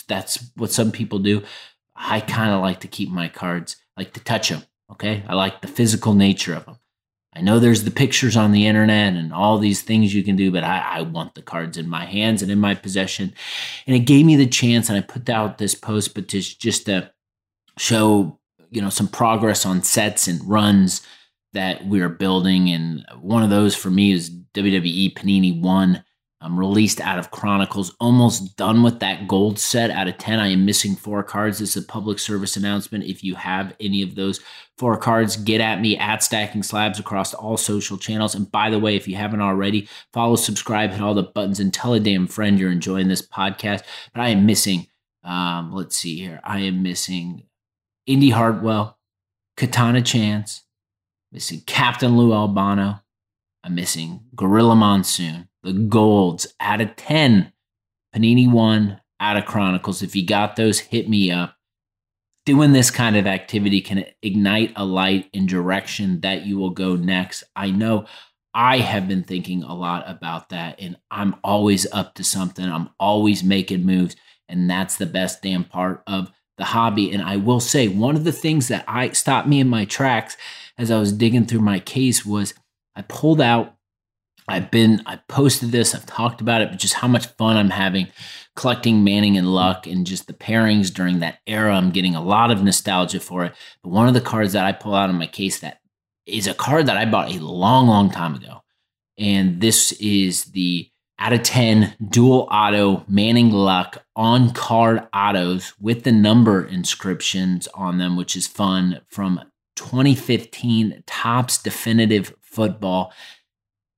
That's 0.07 0.51
what 0.55 0.71
some 0.71 0.91
people 0.91 1.19
do 1.19 1.43
I 1.95 2.19
kind 2.19 2.51
of 2.51 2.61
like 2.61 2.81
to 2.81 2.87
keep 2.87 3.09
my 3.09 3.27
cards, 3.27 3.75
like 3.97 4.13
to 4.13 4.19
touch 4.19 4.49
them. 4.49 4.63
Okay. 4.91 5.23
I 5.27 5.33
like 5.33 5.61
the 5.61 5.67
physical 5.67 6.13
nature 6.13 6.53
of 6.53 6.65
them. 6.65 6.77
I 7.35 7.41
know 7.41 7.57
there's 7.59 7.83
the 7.83 7.91
pictures 7.91 8.37
on 8.37 8.51
the 8.51 8.67
internet 8.67 9.13
and 9.13 9.33
all 9.33 9.57
these 9.57 9.81
things 9.81 10.13
you 10.13 10.23
can 10.23 10.35
do, 10.35 10.51
but 10.51 10.63
I, 10.63 10.97
I, 10.97 11.01
want 11.01 11.33
the 11.33 11.41
cards 11.41 11.77
in 11.77 11.89
my 11.89 12.05
hands 12.05 12.43
and 12.43 12.51
in 12.51 12.59
my 12.59 12.75
possession. 12.75 13.33
And 13.87 13.95
it 13.95 14.01
gave 14.01 14.25
me 14.25 14.35
the 14.35 14.45
chance, 14.45 14.87
and 14.87 14.97
I 14.97 15.01
put 15.01 15.27
out 15.29 15.57
this 15.57 15.73
post, 15.73 16.13
but 16.13 16.27
just 16.27 16.61
just 16.61 16.85
to 16.85 17.11
show 17.79 18.39
you 18.69 18.81
know 18.81 18.89
some 18.89 19.07
progress 19.07 19.65
on 19.65 19.81
sets 19.81 20.27
and 20.27 20.47
runs 20.47 21.01
that 21.53 21.85
we 21.87 22.01
are 22.01 22.09
building. 22.09 22.69
And 22.69 23.03
one 23.19 23.41
of 23.41 23.49
those 23.49 23.75
for 23.75 23.89
me 23.89 24.11
is 24.11 24.29
WWE 24.53 25.15
Panini 25.15 25.59
One 25.59 26.03
I'm 26.43 26.59
released 26.59 26.99
out 26.99 27.19
of 27.19 27.31
Chronicles, 27.31 27.95
almost 28.01 28.57
done 28.57 28.83
with 28.83 28.99
that 28.99 29.29
gold 29.29 29.57
set 29.57 29.89
out 29.89 30.09
of 30.09 30.17
10. 30.17 30.41
I 30.41 30.49
am 30.49 30.65
missing 30.65 30.93
four 30.93 31.23
cards. 31.23 31.59
This 31.59 31.77
is 31.77 31.83
a 31.83 31.87
public 31.87 32.19
service 32.19 32.57
announcement. 32.57 33.05
If 33.05 33.23
you 33.23 33.35
have 33.35 33.73
any 33.79 34.01
of 34.01 34.15
those 34.15 34.41
four 34.77 34.97
cards, 34.97 35.37
get 35.37 35.61
at 35.61 35.79
me 35.79 35.97
at 35.97 36.21
Stacking 36.21 36.61
Slabs 36.61 36.99
across 36.99 37.33
all 37.33 37.55
social 37.55 37.97
channels. 37.97 38.35
And 38.35 38.51
by 38.51 38.69
the 38.69 38.77
way, 38.77 38.97
if 38.97 39.07
you 39.07 39.15
haven't 39.15 39.39
already, 39.39 39.87
follow, 40.11 40.35
subscribe, 40.35 40.91
hit 40.91 40.99
all 41.01 41.13
the 41.13 41.23
buttons, 41.23 41.61
and 41.61 41.73
tell 41.73 41.93
a 41.93 41.99
damn 42.01 42.27
friend 42.27 42.59
you're 42.59 42.71
enjoying 42.71 43.07
this 43.07 43.25
podcast. 43.25 43.83
But 44.13 44.21
I 44.21 44.29
am 44.29 44.45
missing, 44.45 44.87
um, 45.23 45.71
let's 45.71 45.95
see 45.95 46.19
here. 46.19 46.41
I 46.43 46.59
am 46.59 46.83
missing 46.83 47.43
Indy 48.05 48.31
Hartwell, 48.31 48.99
Katana 49.55 50.01
Chance, 50.01 50.63
missing 51.31 51.61
Captain 51.65 52.17
Lou 52.17 52.33
Albano. 52.33 52.99
I'm 53.63 53.75
missing 53.75 54.25
Gorilla 54.35 54.75
Monsoon 54.75 55.47
the 55.63 55.73
golds 55.73 56.53
out 56.59 56.81
of 56.81 56.95
10. 56.95 57.51
Panini 58.15 58.49
one 58.49 59.01
out 59.19 59.37
of 59.37 59.45
Chronicles. 59.45 60.03
If 60.03 60.15
you 60.15 60.25
got 60.25 60.55
those, 60.55 60.79
hit 60.79 61.09
me 61.09 61.31
up. 61.31 61.55
Doing 62.45 62.73
this 62.73 62.91
kind 62.91 63.15
of 63.15 63.25
activity 63.25 63.79
can 63.79 64.05
ignite 64.21 64.73
a 64.75 64.83
light 64.83 65.29
in 65.31 65.45
direction 65.45 66.19
that 66.21 66.45
you 66.45 66.57
will 66.57 66.71
go 66.71 66.95
next. 66.95 67.43
I 67.55 67.71
know 67.71 68.05
I 68.53 68.79
have 68.79 69.07
been 69.07 69.23
thinking 69.23 69.63
a 69.63 69.73
lot 69.73 70.03
about 70.07 70.49
that, 70.49 70.79
and 70.79 70.97
I'm 71.09 71.35
always 71.43 71.91
up 71.91 72.15
to 72.15 72.23
something. 72.23 72.65
I'm 72.65 72.89
always 72.99 73.43
making 73.43 73.85
moves, 73.85 74.15
and 74.49 74.69
that's 74.69 74.97
the 74.97 75.05
best 75.05 75.41
damn 75.41 75.63
part 75.63 76.03
of 76.05 76.31
the 76.57 76.65
hobby. 76.65 77.11
And 77.11 77.23
I 77.23 77.37
will 77.37 77.61
say, 77.61 77.87
one 77.87 78.15
of 78.15 78.25
the 78.25 78.31
things 78.31 78.67
that 78.67 78.83
I 78.87 79.09
stopped 79.11 79.47
me 79.47 79.59
in 79.59 79.69
my 79.69 79.85
tracks 79.85 80.37
as 80.77 80.91
I 80.91 80.99
was 80.99 81.13
digging 81.13 81.45
through 81.45 81.61
my 81.61 81.79
case 81.79 82.25
was 82.25 82.53
I 82.95 83.03
pulled 83.03 83.41
out 83.41 83.75
I've 84.47 84.71
been, 84.71 85.01
I 85.05 85.17
posted 85.27 85.71
this, 85.71 85.95
I've 85.95 86.05
talked 86.05 86.41
about 86.41 86.61
it, 86.61 86.69
but 86.69 86.79
just 86.79 86.95
how 86.95 87.07
much 87.07 87.27
fun 87.27 87.57
I'm 87.57 87.69
having 87.69 88.07
collecting 88.55 89.03
Manning 89.03 89.37
and 89.37 89.53
Luck 89.53 89.87
and 89.87 90.05
just 90.05 90.27
the 90.27 90.33
pairings 90.33 90.93
during 90.93 91.19
that 91.19 91.39
era. 91.47 91.75
I'm 91.75 91.91
getting 91.91 92.15
a 92.15 92.23
lot 92.23 92.51
of 92.51 92.63
nostalgia 92.63 93.19
for 93.19 93.45
it. 93.45 93.53
But 93.83 93.91
one 93.91 94.07
of 94.07 94.13
the 94.13 94.21
cards 94.21 94.53
that 94.53 94.65
I 94.65 94.71
pull 94.71 94.93
out 94.93 95.09
of 95.09 95.15
my 95.15 95.27
case 95.27 95.59
that 95.59 95.79
is 96.25 96.47
a 96.47 96.53
card 96.53 96.85
that 96.85 96.97
I 96.97 97.05
bought 97.05 97.31
a 97.31 97.39
long, 97.39 97.87
long 97.87 98.09
time 98.09 98.35
ago. 98.35 98.61
And 99.17 99.61
this 99.61 99.91
is 99.93 100.45
the 100.45 100.89
out 101.19 101.33
of 101.33 101.43
10 101.43 101.95
dual 102.09 102.47
auto 102.51 103.05
Manning 103.07 103.51
Luck 103.51 104.03
on 104.15 104.51
card 104.51 105.07
autos 105.13 105.73
with 105.79 106.03
the 106.03 106.11
number 106.11 106.65
inscriptions 106.65 107.67
on 107.73 107.97
them, 107.97 108.15
which 108.15 108.35
is 108.35 108.47
fun 108.47 109.01
from 109.07 109.39
2015 109.75 111.03
Topps 111.05 111.61
Definitive 111.61 112.33
Football. 112.41 113.13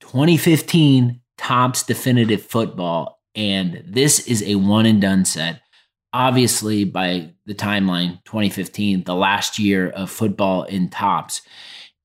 2015 0.01 1.21
Topps 1.37 1.83
Definitive 1.83 2.41
Football, 2.43 3.19
and 3.35 3.83
this 3.85 4.27
is 4.27 4.43
a 4.43 4.55
one 4.55 4.85
and 4.85 5.01
done 5.01 5.25
set. 5.25 5.61
Obviously, 6.13 6.85
by 6.85 7.33
the 7.45 7.53
timeline, 7.53 8.23
2015, 8.23 9.03
the 9.03 9.15
last 9.15 9.59
year 9.59 9.89
of 9.89 10.09
football 10.09 10.63
in 10.63 10.89
Topps. 10.89 11.41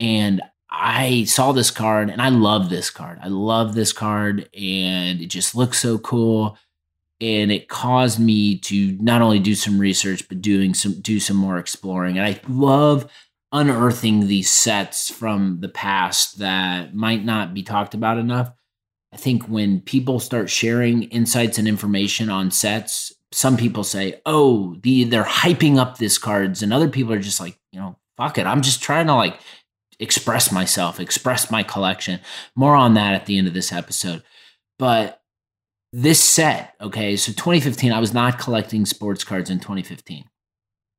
And 0.01 0.43
I 0.71 1.25
saw 1.25 1.53
this 1.53 1.71
card 1.71 2.11
and 2.11 2.23
I 2.23 2.29
love 2.29 2.71
this 2.71 2.91
card. 2.91 3.19
I 3.23 3.29
love 3.29 3.75
this 3.75 3.93
card 3.93 4.49
and 4.55 5.21
it 5.21 5.27
just 5.27 5.55
looks 5.55 5.79
so 5.79 5.99
cool. 5.99 6.57
And 7.21 7.53
it 7.53 7.69
caused 7.69 8.19
me 8.19 8.59
to 8.61 8.97
not 9.01 9.21
only 9.21 9.41
do 9.41 9.55
some 9.55 9.79
research, 9.79 10.27
but 10.29 10.41
doing 10.41 10.73
some 10.73 11.01
do 11.01 11.21
some 11.21 11.37
more 11.37 11.59
exploring. 11.59 12.19
And 12.19 12.27
I 12.27 12.41
love 12.49 13.11
unearthing 13.53 14.27
these 14.27 14.51
sets 14.51 15.11
from 15.11 15.59
the 15.61 15.69
past 15.69 16.39
that 16.39 16.95
might 16.95 17.25
not 17.25 17.53
be 17.55 17.63
talked 17.63 17.95
about 17.95 18.19
enough. 18.19 18.53
I 19.13 19.17
think 19.17 19.49
when 19.49 19.81
people 19.81 20.21
start 20.21 20.49
sharing 20.49 21.05
insights 21.05 21.59
and 21.59 21.67
information 21.67 22.31
on 22.31 22.51
sets, 22.51 23.13
some 23.33 23.57
people 23.57 23.85
say, 23.85 24.21
"Oh, 24.25 24.77
the 24.83 25.05
they're 25.05 25.25
hyping 25.25 25.79
up 25.79 25.99
this 25.99 26.19
cards," 26.19 26.63
and 26.63 26.73
other 26.73 26.89
people 26.89 27.13
are 27.13 27.21
just 27.21 27.41
like, 27.41 27.59
you 27.73 27.81
know, 27.81 27.97
fuck 28.17 28.39
it. 28.39 28.47
I'm 28.47 28.63
just 28.63 28.83
trying 28.83 29.07
to 29.09 29.15
like 29.15 29.41
express 29.99 30.53
myself, 30.53 31.01
express 31.01 31.51
my 31.51 31.63
collection. 31.63 32.21
More 32.55 32.75
on 32.75 32.95
that 32.95 33.15
at 33.15 33.27
the 33.27 33.39
end 33.39 33.49
of 33.49 33.55
this 33.55 33.73
episode. 33.73 34.23
But 34.79 35.23
this 35.93 36.23
set, 36.23 36.75
okay, 36.81 37.17
so 37.17 37.33
2015, 37.33 37.93
I 37.93 38.01
was 38.01 38.15
not 38.15 38.39
collecting 38.39 38.87
sports 38.87 39.25
cards 39.25 39.51
in 39.51 39.59
2015. 39.59 40.25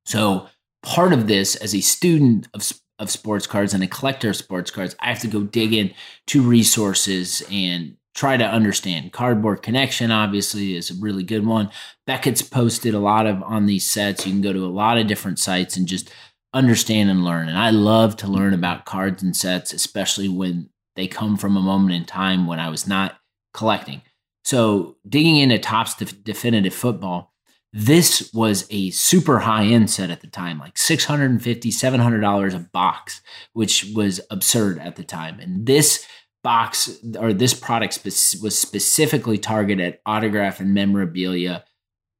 So 0.04 0.48
part 0.82 1.12
of 1.12 1.28
this 1.28 1.56
as 1.56 1.74
a 1.74 1.80
student 1.80 2.48
of, 2.54 2.70
of 2.98 3.10
sports 3.10 3.46
cards 3.46 3.74
and 3.74 3.82
a 3.82 3.88
collector 3.88 4.30
of 4.30 4.36
sports 4.36 4.70
cards, 4.70 4.96
I 5.00 5.08
have 5.08 5.20
to 5.20 5.28
go 5.28 5.42
dig 5.42 5.72
in 5.72 5.92
to 6.28 6.42
resources 6.42 7.42
and 7.50 7.96
try 8.14 8.36
to 8.36 8.44
understand. 8.44 9.12
Cardboard 9.12 9.62
Connection, 9.62 10.10
obviously, 10.10 10.76
is 10.76 10.90
a 10.90 11.00
really 11.00 11.22
good 11.22 11.46
one. 11.46 11.70
Beckett's 12.06 12.42
posted 12.42 12.94
a 12.94 12.98
lot 12.98 13.26
of 13.26 13.42
on 13.42 13.66
these 13.66 13.88
sets. 13.88 14.26
You 14.26 14.32
can 14.32 14.42
go 14.42 14.52
to 14.52 14.66
a 14.66 14.68
lot 14.68 14.98
of 14.98 15.06
different 15.06 15.38
sites 15.38 15.76
and 15.76 15.86
just 15.86 16.10
understand 16.52 17.10
and 17.10 17.24
learn. 17.24 17.48
And 17.48 17.58
I 17.58 17.70
love 17.70 18.16
to 18.16 18.28
learn 18.28 18.52
about 18.52 18.84
cards 18.84 19.22
and 19.22 19.34
sets, 19.34 19.72
especially 19.72 20.28
when 20.28 20.68
they 20.96 21.06
come 21.06 21.36
from 21.36 21.56
a 21.56 21.62
moment 21.62 21.94
in 21.94 22.04
time 22.04 22.46
when 22.46 22.60
I 22.60 22.68
was 22.68 22.86
not 22.86 23.18
collecting. 23.54 24.02
So, 24.44 24.96
digging 25.08 25.36
into 25.36 25.58
Topps 25.58 25.94
Definitive 25.94 26.74
Football, 26.74 27.31
this 27.72 28.30
was 28.34 28.66
a 28.70 28.90
super 28.90 29.40
high 29.40 29.64
end 29.64 29.90
set 29.90 30.10
at 30.10 30.20
the 30.20 30.26
time, 30.26 30.58
like 30.58 30.74
$650, 30.74 31.40
$700 31.40 32.54
a 32.54 32.58
box, 32.58 33.22
which 33.54 33.90
was 33.94 34.20
absurd 34.30 34.78
at 34.78 34.96
the 34.96 35.04
time. 35.04 35.40
And 35.40 35.64
this 35.64 36.06
box 36.42 36.98
or 37.18 37.32
this 37.32 37.54
product 37.54 37.94
spe- 37.94 38.42
was 38.42 38.58
specifically 38.58 39.38
targeted 39.38 39.94
at 39.94 40.00
autograph 40.04 40.60
and 40.60 40.74
memorabilia 40.74 41.64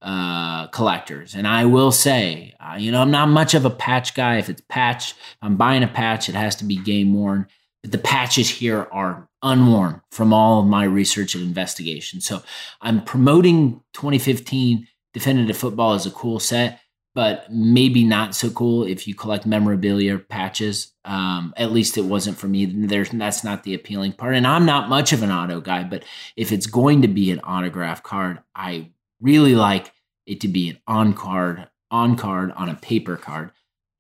uh, 0.01 0.69
collectors. 0.69 1.35
And 1.35 1.47
I 1.47 1.67
will 1.67 1.93
say, 1.93 2.55
uh, 2.59 2.77
you 2.77 2.91
know, 2.91 3.03
I'm 3.03 3.11
not 3.11 3.29
much 3.29 3.55
of 3.55 3.65
a 3.65 3.71
patch 3.71 4.15
guy. 4.15 4.39
If 4.39 4.49
it's 4.49 4.63
patch, 4.69 5.15
I'm 5.43 5.57
buying 5.57 5.83
a 5.83 5.89
patch, 5.89 6.29
it 6.29 6.35
has 6.35 6.57
to 6.57 6.65
be 6.65 6.77
game 6.77 7.15
worn. 7.15 7.47
But 7.83 7.93
the 7.93 7.99
patches 7.99 8.49
here 8.49 8.89
are 8.93 9.29
unworn 9.43 10.01
from 10.11 10.33
all 10.33 10.61
of 10.61 10.67
my 10.67 10.85
research 10.85 11.35
and 11.35 11.45
investigation. 11.45 12.21
So 12.21 12.43
I'm 12.81 13.03
promoting 13.05 13.83
2015 13.93 14.87
Definitive 15.15 15.57
Football 15.57 15.95
is 15.95 16.07
a 16.07 16.11
cool 16.11 16.41
set 16.41 16.81
but 17.15 17.51
maybe 17.51 18.05
not 18.05 18.35
so 18.35 18.51
cool 18.51 18.85
if 18.85 19.07
you 19.07 19.15
collect 19.15 19.45
memorabilia 19.45 20.19
patches. 20.19 20.93
Um, 21.05 21.53
at 21.57 21.73
least 21.73 21.99
it 21.99 22.05
wasn't 22.05 22.39
for 22.39 22.49
me. 22.49 22.65
There's 22.65 23.11
that's 23.11 23.45
not 23.45 23.65
the 23.65 23.75
appealing 23.75 24.13
part. 24.13 24.35
And 24.35 24.47
I'm 24.47 24.65
not 24.65 24.89
much 24.89 25.13
of 25.13 25.23
an 25.23 25.31
auto 25.31 25.61
guy, 25.61 25.85
but 25.85 26.05
if 26.37 26.53
it's 26.53 26.67
going 26.67 27.03
to 27.03 27.09
be 27.09 27.31
an 27.31 27.41
autograph 27.45 28.03
card, 28.03 28.39
I 28.55 28.91
really 29.21 29.55
like 29.55 29.93
it 30.27 30.41
to 30.41 30.49
be 30.49 30.71
an 30.71 30.79
on 30.87 31.13
card, 31.13 31.69
on 31.91 32.17
card 32.17 32.53
on 32.53 32.69
a 32.69 32.75
paper 32.75 33.17
card. 33.17 33.51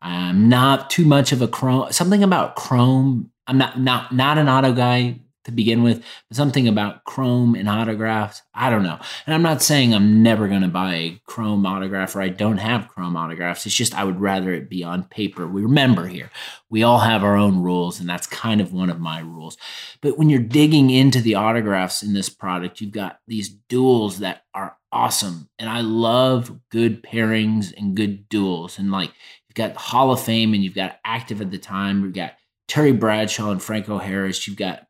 I'm 0.01 0.49
not 0.49 0.91
too 0.91 1.05
much 1.05 1.33
of 1.33 1.43
a 1.43 1.49
chrome. 1.49 1.93
Something 1.93 2.23
about 2.23 2.57
chrome. 2.57 3.31
I'm 3.47 3.59
not 3.59 3.79
not 3.79 4.13
not 4.13 4.39
an 4.39 4.49
auto 4.49 4.73
guy 4.73 5.21
to 5.45 5.53
begin 5.53 5.83
with, 5.83 6.05
but 6.29 6.37
something 6.37 6.69
about 6.69 7.05
chrome 7.05 7.55
and 7.55 7.69
autographs. 7.69 8.43
I 8.55 8.71
don't 8.71 8.83
know. 8.83 8.99
And 9.27 9.35
I'm 9.35 9.43
not 9.43 9.63
saying 9.63 9.93
I'm 9.93 10.23
never 10.23 10.49
going 10.49 10.63
to 10.63 10.69
buy 10.69 10.95
a 10.95 11.21
chrome 11.27 11.67
autograph 11.67 12.15
or 12.15 12.23
I 12.23 12.29
don't 12.29 12.59
have 12.59 12.89
chrome 12.89 13.17
autographs. 13.17 13.67
It's 13.67 13.75
just 13.75 13.95
I 13.95 14.05
would 14.05 14.21
rather 14.21 14.53
it 14.53 14.69
be 14.69 14.85
on 14.85 15.05
paper. 15.05 15.47
We 15.47 15.63
remember 15.63 16.07
here, 16.07 16.31
we 16.71 16.83
all 16.83 17.01
have 17.01 17.25
our 17.25 17.37
own 17.37 17.63
rules, 17.63 18.01
and 18.01 18.09
that's 18.09 18.27
kind 18.27 18.61
of 18.61 18.73
one 18.73 18.89
of 18.89 19.01
my 19.01 19.21
rules. 19.21 19.57
But 20.01 20.17
when 20.17 20.31
you're 20.31 20.41
digging 20.41 20.91
into 20.91 21.21
the 21.21 21.35
autographs 21.35 22.03
in 22.03 22.15
this 22.15 22.29
product, 22.29 22.81
you've 22.81 22.93
got 22.93 23.19
these 23.27 23.49
duels 23.49 24.21
that 24.21 24.45
are 24.55 24.77
awesome. 24.93 25.49
And 25.59 25.69
I 25.69 25.81
love 25.81 26.59
good 26.71 27.03
pairings 27.03 27.73
and 27.77 27.97
good 27.97 28.29
duels. 28.29 28.79
And 28.79 28.91
like 28.91 29.11
you've 29.49 29.55
got 29.55 29.77
Hall 29.77 30.13
of 30.13 30.21
Fame 30.21 30.55
and 30.55 30.63
you've 30.63 30.75
got 30.75 30.99
active 31.05 31.41
at 31.41 31.51
the 31.51 31.59
time, 31.59 32.05
you've 32.05 32.15
got 32.15 32.35
Terry 32.69 32.93
Bradshaw 32.93 33.51
and 33.51 33.63
Franco 33.63 33.99
Harris, 33.99 34.47
you've 34.47 34.57
got 34.57 34.87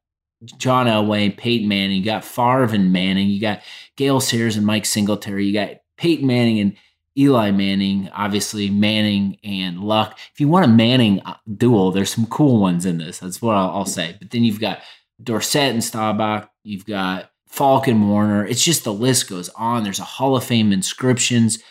John 0.57 0.87
Elway, 0.87 1.37
Peyton 1.37 1.69
Manning, 1.69 1.99
you 1.99 2.05
got 2.05 2.25
Favre 2.25 2.75
and 2.75 2.93
Manning, 2.93 3.29
you 3.29 3.41
got 3.41 3.63
Gale 3.97 4.21
Sayers 4.21 4.57
and 4.57 4.67
Mike 4.67 4.87
Singletary, 4.87 5.47
you 5.47 5.53
got 5.53 5.77
Peyton 5.97 6.27
Manning 6.27 6.61
and 6.61 6.77
Eli 7.17 7.51
Manning, 7.51 8.09
obviously 8.13 8.71
Manning 8.71 9.37
and 9.45 9.81
Luck. 9.81 10.19
If 10.33 10.41
you 10.41 10.49
want 10.49 10.65
a 10.65 10.69
Manning 10.69 11.21
uh, 11.25 11.37
duel, 11.57 11.93
there's 11.93 12.11
some 12.11 12.27
cool 12.27 12.61
ones 12.61 12.87
in 12.87 12.99
this. 12.99 13.19
That's 13.19 13.43
what 13.43 13.55
I'll, 13.55 13.71
I'll 13.71 13.87
say. 13.87 14.17
But 14.19 14.31
then 14.31 14.45
you've 14.45 14.61
got 14.61 14.81
Dorsett 15.23 15.73
and 15.73 15.85
Staubach, 15.85 16.51
you've 16.65 16.87
got 16.87 17.31
Faulk 17.47 17.87
and 17.87 18.09
Warner. 18.09 18.47
It's 18.47 18.65
just 18.65 18.85
the 18.85 18.95
list 18.95 19.29
goes 19.29 19.51
on. 19.51 19.85
There's 19.85 20.01
a 20.01 20.05
Hall 20.05 20.37
of 20.37 20.45
Fame 20.45 20.73
inscriptions 20.73 21.63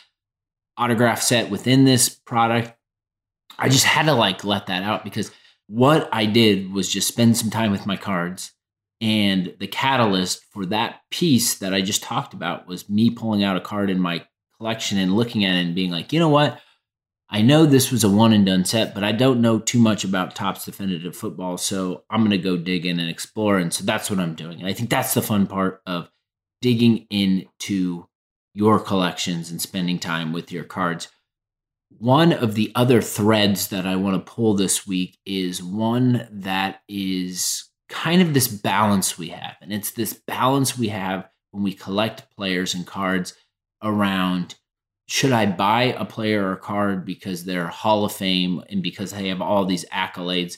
autograph 0.78 1.22
set 1.22 1.50
within 1.50 1.86
this 1.86 2.10
product. 2.10 2.74
I 3.58 3.68
just 3.68 3.86
had 3.86 4.06
to 4.06 4.14
like 4.14 4.44
let 4.44 4.68
that 4.68 4.84
out 4.84 5.04
because 5.04 5.32
what 5.68 6.08
I 6.12 6.26
did 6.26 6.72
was 6.72 6.88
just 6.88 7.08
spend 7.08 7.36
some 7.38 7.50
time 7.50 7.72
with 7.72 7.86
my 7.86 7.98
cards 7.98 8.52
and 9.02 9.56
the 9.60 9.68
catalyst 9.68 10.46
for 10.52 10.66
that 10.68 11.02
piece 11.10 11.58
that 11.58 11.74
I 11.74 11.82
just 11.82 12.04
talked 12.04 12.34
about 12.36 12.68
was 12.68 12.88
me 12.88 13.10
pulling 13.10 13.44
out 13.44 13.58
a 13.58 13.62
card 13.62 13.90
in 13.90 14.00
my 14.00 14.24
collection 14.58 15.00
and 15.00 15.16
looking 15.16 15.44
at 15.44 15.56
it 15.56 15.66
and 15.66 15.76
being 15.76 15.90
like, 15.90 16.14
you 16.14 16.20
know 16.20 16.30
what? 16.30 16.62
I 17.28 17.42
know 17.42 17.66
this 17.66 17.92
was 17.92 18.04
a 18.04 18.10
one 18.10 18.32
and 18.32 18.46
done 18.46 18.64
set, 18.64 18.94
but 18.94 19.04
I 19.04 19.12
don't 19.12 19.42
know 19.42 19.58
too 19.58 19.80
much 19.80 20.04
about 20.04 20.36
Topps 20.36 20.66
Definitive 20.66 21.16
Football. 21.16 21.58
So 21.58 22.04
I'm 22.10 22.20
going 22.20 22.32
to 22.32 22.38
go 22.38 22.58
dig 22.58 22.86
in 22.86 23.00
and 23.00 23.10
explore. 23.10 23.58
And 23.58 23.74
so 23.74 23.84
that's 23.84 24.10
what 24.10 24.20
I'm 24.20 24.36
doing. 24.36 24.60
And 24.60 24.68
I 24.68 24.74
think 24.74 24.90
that's 24.90 25.14
the 25.14 25.22
fun 25.22 25.48
part 25.48 25.82
of 25.88 26.12
digging 26.62 27.08
into 27.10 28.06
your 28.54 28.80
collections 28.80 29.50
and 29.50 29.62
spending 29.62 29.98
time 29.98 30.34
with 30.34 30.52
your 30.52 30.66
cards. 30.66 31.08
One 31.98 32.34
of 32.34 32.54
the 32.54 32.72
other 32.76 33.02
threads 33.02 33.70
that 33.70 33.88
I 33.88 33.96
want 33.96 34.24
to 34.24 34.32
pull 34.32 34.54
this 34.54 34.86
week 34.86 35.18
is 35.26 35.64
one 35.64 36.28
that 36.32 36.82
is 36.88 37.71
kind 37.92 38.22
of 38.22 38.34
this 38.34 38.48
balance 38.48 39.18
we 39.18 39.30
have. 39.30 39.56
And 39.62 39.72
it's 39.72 39.92
this 39.92 40.14
balance 40.14 40.78
we 40.78 40.88
have 40.88 41.30
when 41.52 41.62
we 41.62 41.74
collect 41.74 42.34
players 42.36 42.74
and 42.74 42.88
cards 42.88 43.36
around 43.84 44.56
should 45.08 45.34
I 45.34 45.46
buy 45.46 45.84
a 45.84 46.06
player 46.06 46.46
or 46.46 46.54
a 46.54 46.58
card 46.58 47.04
because 47.04 47.44
they're 47.44 47.68
Hall 47.68 48.06
of 48.06 48.14
Fame 48.14 48.64
and 48.70 48.82
because 48.82 49.12
they 49.12 49.28
have 49.28 49.42
all 49.42 49.66
these 49.66 49.84
accolades? 49.90 50.58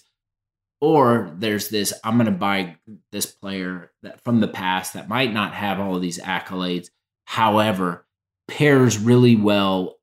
Or 0.80 1.34
there's 1.40 1.70
this, 1.70 1.92
I'm 2.04 2.18
going 2.18 2.26
to 2.26 2.32
buy 2.32 2.76
this 3.12 3.26
player 3.26 3.92
that 4.04 4.22
from 4.24 4.42
the 4.42 4.48
past 4.48 4.94
that 4.94 5.10
might 5.10 5.34
not 5.34 5.56
have 5.56 5.80
all 5.80 5.98
these 5.98 6.20
accolades. 6.20 6.90
However, 7.26 8.06
pairs 8.48 9.00
really 9.00 9.36
well 9.36 9.96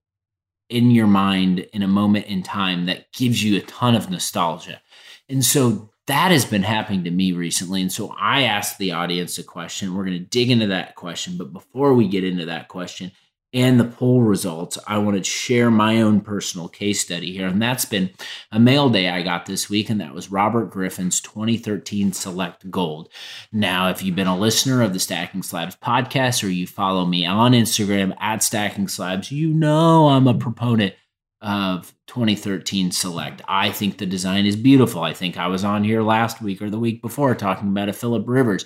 in 0.68 0.90
your 0.90 1.06
mind 1.06 1.60
in 1.72 1.82
a 1.82 1.88
moment 1.88 2.26
in 2.26 2.42
time 2.42 2.86
that 2.86 3.12
gives 3.12 3.44
you 3.44 3.56
a 3.56 3.62
ton 3.62 3.94
of 3.94 4.10
nostalgia. 4.10 4.80
And 5.28 5.44
so 5.44 5.90
that 6.10 6.32
has 6.32 6.44
been 6.44 6.64
happening 6.64 7.04
to 7.04 7.10
me 7.10 7.30
recently. 7.30 7.80
And 7.80 7.92
so 7.92 8.12
I 8.18 8.42
asked 8.42 8.78
the 8.78 8.90
audience 8.90 9.38
a 9.38 9.44
question. 9.44 9.94
We're 9.94 10.04
going 10.04 10.18
to 10.18 10.24
dig 10.24 10.50
into 10.50 10.66
that 10.66 10.96
question. 10.96 11.36
But 11.36 11.52
before 11.52 11.94
we 11.94 12.08
get 12.08 12.24
into 12.24 12.46
that 12.46 12.66
question 12.66 13.12
and 13.52 13.78
the 13.78 13.84
poll 13.84 14.22
results, 14.22 14.76
I 14.88 14.98
want 14.98 15.18
to 15.18 15.22
share 15.22 15.70
my 15.70 16.02
own 16.02 16.20
personal 16.20 16.66
case 16.66 17.00
study 17.00 17.32
here. 17.32 17.46
And 17.46 17.62
that's 17.62 17.84
been 17.84 18.10
a 18.50 18.58
mail 18.58 18.90
day 18.90 19.08
I 19.08 19.22
got 19.22 19.46
this 19.46 19.70
week, 19.70 19.88
and 19.88 20.00
that 20.00 20.12
was 20.12 20.32
Robert 20.32 20.70
Griffin's 20.70 21.20
2013 21.20 22.12
Select 22.12 22.68
Gold. 22.72 23.08
Now, 23.52 23.88
if 23.88 24.02
you've 24.02 24.16
been 24.16 24.26
a 24.26 24.36
listener 24.36 24.82
of 24.82 24.92
the 24.92 24.98
Stacking 24.98 25.44
Slabs 25.44 25.76
podcast 25.76 26.42
or 26.42 26.48
you 26.48 26.66
follow 26.66 27.06
me 27.06 27.24
on 27.24 27.52
Instagram 27.52 28.16
at 28.18 28.42
Stacking 28.42 28.88
Slabs, 28.88 29.30
you 29.30 29.52
know 29.52 30.08
I'm 30.08 30.26
a 30.26 30.34
proponent 30.34 30.94
of 31.40 31.94
2013 32.06 32.90
Select. 32.90 33.42
I 33.48 33.70
think 33.70 33.98
the 33.98 34.06
design 34.06 34.46
is 34.46 34.56
beautiful. 34.56 35.02
I 35.02 35.14
think 35.14 35.38
I 35.38 35.46
was 35.46 35.64
on 35.64 35.84
here 35.84 36.02
last 36.02 36.42
week 36.42 36.60
or 36.60 36.70
the 36.70 36.78
week 36.78 37.00
before 37.02 37.34
talking 37.34 37.68
about 37.68 37.88
a 37.88 37.92
Philip 37.92 38.24
Rivers. 38.26 38.64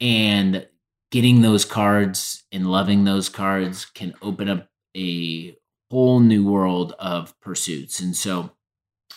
And 0.00 0.66
getting 1.10 1.42
those 1.42 1.64
cards 1.64 2.44
and 2.52 2.70
loving 2.70 3.04
those 3.04 3.28
cards 3.28 3.84
can 3.84 4.14
open 4.22 4.48
up 4.48 4.68
a 4.96 5.56
whole 5.90 6.20
new 6.20 6.46
world 6.46 6.94
of 6.98 7.38
pursuits. 7.40 8.00
And 8.00 8.16
so 8.16 8.50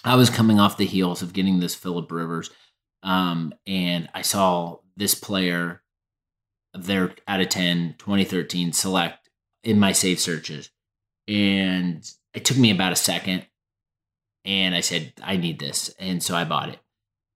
I 0.04 0.16
was 0.16 0.30
coming 0.30 0.60
off 0.60 0.78
the 0.78 0.86
heels 0.86 1.22
of 1.22 1.34
getting 1.34 1.60
this 1.60 1.76
Philip 1.76 2.12
Rivers. 2.12 2.50
Um, 3.04 3.54
and 3.68 4.10
I 4.14 4.24
saw 4.24 4.80
this 4.98 5.14
player 5.16 5.84
there 6.74 7.14
out 7.28 7.42
of 7.42 7.50
10, 7.50 7.96
2013 8.00 8.74
select 8.74 9.30
in 9.64 9.80
my 9.80 9.92
save 9.92 10.20
searches. 10.20 10.72
And 11.28 12.04
it 12.34 12.46
took 12.46 12.58
me 12.58 12.72
about 12.72 12.92
a 12.92 12.98
second 12.98 13.46
and 14.46 14.76
I 14.76 14.82
said, 14.82 15.14
I 15.24 15.38
need 15.38 15.60
this. 15.60 15.94
And 16.00 16.22
so 16.22 16.36
I 16.36 16.44
bought 16.44 16.70
it. 16.70 16.80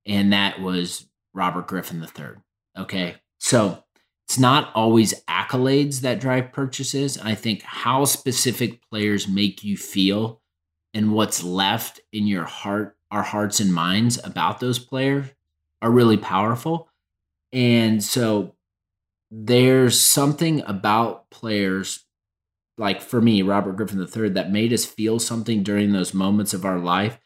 And 0.06 0.34
that 0.34 0.62
was 0.62 1.08
Robert 1.34 1.68
Griffin 1.68 2.02
III. 2.02 2.42
Okay. 2.78 3.16
So 3.40 3.84
it's 4.28 4.40
not 4.40 4.72
always 4.76 5.14
accolades 5.26 6.02
that 6.02 6.20
drive 6.20 6.52
purchases. 6.52 7.18
I 7.18 7.36
think 7.36 7.62
how 7.62 8.06
specific 8.06 8.82
players 8.90 9.28
make 9.28 9.64
you 9.64 9.78
feel 9.78 10.42
and 10.94 11.14
what's 11.14 11.44
left 11.44 12.00
in 12.12 12.28
your 12.28 12.44
heart, 12.44 12.98
our 13.12 13.24
hearts 13.24 13.60
and 13.60 13.74
minds 13.74 14.20
about 14.24 14.60
those 14.60 14.80
players 14.80 15.28
are 15.82 15.92
really 15.92 16.18
powerful. 16.18 16.90
And 17.54 18.04
so 18.04 18.56
there's 19.32 20.00
something 20.00 20.62
about 20.66 21.30
players 21.30 22.06
like 22.78 23.02
for 23.02 23.22
me, 23.22 23.42
Robert 23.42 23.76
Griffin 23.76 24.00
III, 24.00 24.30
that 24.30 24.52
made 24.52 24.74
us 24.74 24.86
feel 24.86 25.20
something 25.20 25.64
during 25.64 25.92
those 25.92 26.14
moments 26.14 26.54
of 26.54 26.66
our 26.66 26.80
life. 26.80 27.20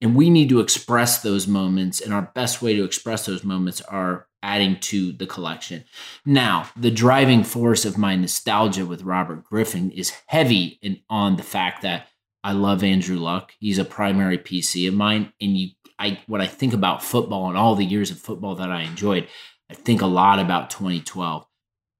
And 0.00 0.16
we 0.16 0.30
need 0.30 0.48
to 0.48 0.60
express 0.60 1.22
those 1.22 1.46
moments. 1.46 2.00
And 2.00 2.12
our 2.14 2.32
best 2.34 2.62
way 2.62 2.74
to 2.74 2.84
express 2.84 3.26
those 3.26 3.44
moments 3.44 3.80
are 3.82 4.26
adding 4.42 4.78
to 4.80 5.12
the 5.12 5.26
collection. 5.26 5.84
Now, 6.24 6.70
the 6.74 6.90
driving 6.90 7.44
force 7.44 7.84
of 7.84 7.98
my 7.98 8.16
nostalgia 8.16 8.86
with 8.86 9.02
Robert 9.02 9.44
Griffin 9.44 9.90
is 9.90 10.12
heavy 10.26 10.78
in, 10.80 11.00
on 11.10 11.36
the 11.36 11.42
fact 11.42 11.82
that 11.82 12.08
I 12.42 12.52
love 12.52 12.82
Andrew 12.82 13.18
Luck. 13.18 13.52
He's 13.58 13.78
a 13.78 13.84
primary 13.84 14.38
PC 14.38 14.88
of 14.88 14.94
mine. 14.94 15.32
And 15.40 15.56
you 15.56 15.68
I 16.00 16.18
when 16.26 16.40
I 16.40 16.46
think 16.46 16.72
about 16.72 17.04
football 17.04 17.48
and 17.48 17.58
all 17.58 17.76
the 17.76 17.84
years 17.84 18.10
of 18.10 18.18
football 18.18 18.56
that 18.56 18.72
I 18.72 18.82
enjoyed, 18.82 19.28
I 19.70 19.74
think 19.74 20.00
a 20.00 20.06
lot 20.06 20.40
about 20.40 20.70
2012. 20.70 21.46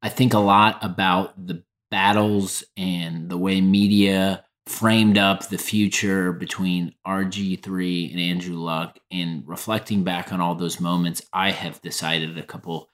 I 0.02 0.08
think 0.08 0.32
a 0.32 0.38
lot 0.38 0.78
about 0.82 1.46
the 1.46 1.62
battles 1.90 2.64
and 2.76 3.28
the 3.28 3.38
way 3.38 3.60
media 3.60 4.44
framed 4.66 5.18
up 5.18 5.48
the 5.48 5.58
future 5.58 6.32
between 6.32 6.94
RG3 7.06 8.12
and 8.12 8.20
Andrew 8.20 8.56
Luck. 8.56 8.98
And 9.10 9.42
reflecting 9.46 10.04
back 10.04 10.32
on 10.32 10.40
all 10.40 10.54
those 10.54 10.80
moments, 10.80 11.22
I 11.32 11.50
have 11.50 11.82
decided 11.82 12.38
a 12.38 12.42
couple 12.42 12.88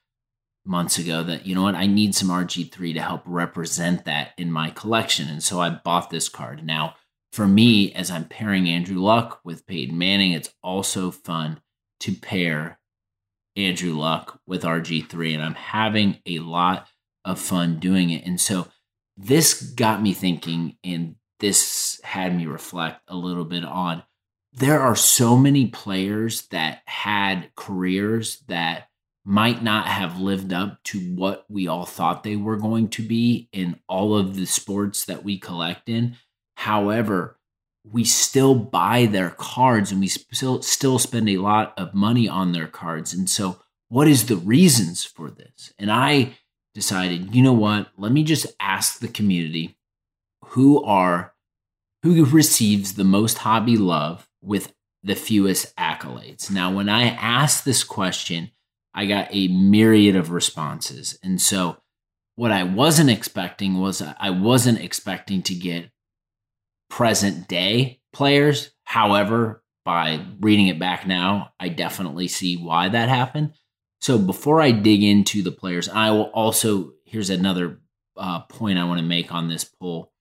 months 0.65 0.99
ago 0.99 1.23
that, 1.23 1.47
you 1.47 1.55
know 1.55 1.63
what, 1.63 1.75
I 1.75 1.87
need 1.87 2.15
some 2.15 2.29
RG3 2.29 2.95
to 2.95 3.01
help 3.01 3.23
represent 3.27 4.05
that 4.05 4.31
in 4.39 4.51
my 4.51 4.71
collection. 4.71 5.29
And 5.29 5.43
so 5.43 5.61
I 5.61 5.71
bought 5.71 6.11
this 6.11 6.29
card. 6.29 6.65
Now, 6.65 6.95
for 7.33 7.47
me, 7.47 7.93
as 7.93 8.11
I'm 8.11 8.25
pairing 8.25 8.69
Andrew 8.69 8.99
Luck 8.99 9.41
with 9.45 9.67
Peyton 9.67 9.99
Manning, 9.99 10.33
it's 10.33 10.55
also 10.63 11.11
fun 11.11 11.61
to 12.01 12.13
pair 12.15 12.79
Andrew 13.55 13.93
Luck 13.93 14.41
with 14.47 14.63
RG3. 14.63 15.35
And 15.35 15.43
I'm 15.43 15.55
having 15.55 16.21
a 16.25 16.39
lot 16.39 16.89
of 17.25 17.39
fun 17.39 17.79
doing 17.79 18.11
it. 18.11 18.25
And 18.25 18.41
so 18.41 18.69
this 19.17 19.63
got 19.63 20.03
me 20.03 20.13
thinking, 20.13 20.77
and 20.85 21.17
this 21.41 22.01
had 22.05 22.37
me 22.37 22.47
reflect 22.47 23.03
a 23.09 23.17
little 23.17 23.45
bit 23.45 23.65
on 23.65 24.03
there 24.57 24.81
are 24.81 24.97
so 24.97 25.37
many 25.37 25.67
players 25.67 26.47
that 26.49 26.81
had 26.87 27.51
careers 27.57 28.41
that 28.49 28.89
might 29.25 29.63
not 29.63 29.87
have 29.87 30.21
lived 30.21 30.53
up 30.53 30.83
to 30.85 30.99
what 31.15 31.45
we 31.49 31.69
all 31.69 31.85
thought 31.85 32.23
they 32.23 32.37
were 32.37 32.57
going 32.57 32.89
to 32.89 33.03
be 33.03 33.49
in 33.53 33.79
all 33.89 34.17
of 34.17 34.35
the 34.35 34.47
sports 34.47 35.05
that 35.05 35.25
we 35.25 35.39
collect 35.39 35.89
in. 35.89 36.17
However, 36.55 37.39
we 37.85 38.05
still 38.05 38.55
buy 38.55 39.07
their 39.07 39.31
cards 39.31 39.93
and 39.93 40.01
we 40.01 40.09
still 40.09 40.63
still 40.63 40.99
spend 40.99 41.29
a 41.29 41.39
lot 41.39 41.75
of 41.77 41.93
money 41.93 42.29
on 42.29 42.53
their 42.53 42.67
cards. 42.67 43.13
And 43.13 43.29
so 43.29 43.61
what 43.89 44.09
is 44.09 44.27
the 44.27 44.37
reasons 44.37 45.05
for 45.05 45.31
this? 45.31 45.73
And 45.79 45.91
I 45.91 46.39
decided, 46.77 47.35
you 47.35 47.43
know 47.43 47.55
what? 47.55 47.89
Let 47.97 48.13
me 48.13 48.23
just 48.23 48.47
ask 48.61 49.01
the 49.01 49.09
community 49.09 49.79
who 50.49 50.85
are 50.85 51.33
who 52.03 52.27
receives 52.27 52.95
the 52.95 53.03
most 53.03 53.39
hobby 53.39 53.79
love 53.79 54.29
with 54.43 54.75
the 55.03 55.15
fewest 55.15 55.75
accolades. 55.77 56.51
Now, 56.51 56.71
when 56.71 56.91
I 56.91 57.05
asked 57.05 57.65
this 57.65 57.83
question, 57.83 58.51
I 58.93 59.07
got 59.07 59.29
a 59.31 59.49
myriad 59.49 60.17
of 60.17 60.31
responses. 60.31 61.19
And 61.23 61.41
so 61.41 61.79
what 62.35 62.53
I 62.53 62.63
wasn't 62.63 63.09
expecting 63.09 63.81
was 63.81 64.03
I 64.03 64.29
wasn't 64.29 64.81
expecting 64.81 65.43
to 65.45 65.55
get 65.55 65.91
present 66.91 67.49
day 67.49 68.01
players. 68.13 68.73
However, 68.85 69.65
by 69.87 70.21
reading 70.41 70.67
it 70.67 70.79
back 70.79 71.07
now, 71.07 71.53
I 71.59 71.71
definitely 71.71 72.29
see 72.29 72.59
why 72.59 72.91
that 72.91 73.09
happened. 73.09 73.55
So 74.07 74.19
before 74.19 74.61
I 74.61 74.71
dig 74.71 75.03
into 75.03 75.43
the 75.43 75.51
players, 75.51 75.89
I 75.89 76.13
will 76.13 76.31
also 76.33 76.93
here's 77.07 77.29
another 77.29 77.81
uh, 78.17 78.43
point 78.43 78.79
I 78.79 78.85
want 78.85 79.01
to 79.01 79.05
make 79.05 79.35
on 79.35 79.49
this 79.49 79.65
poll. 79.65 80.13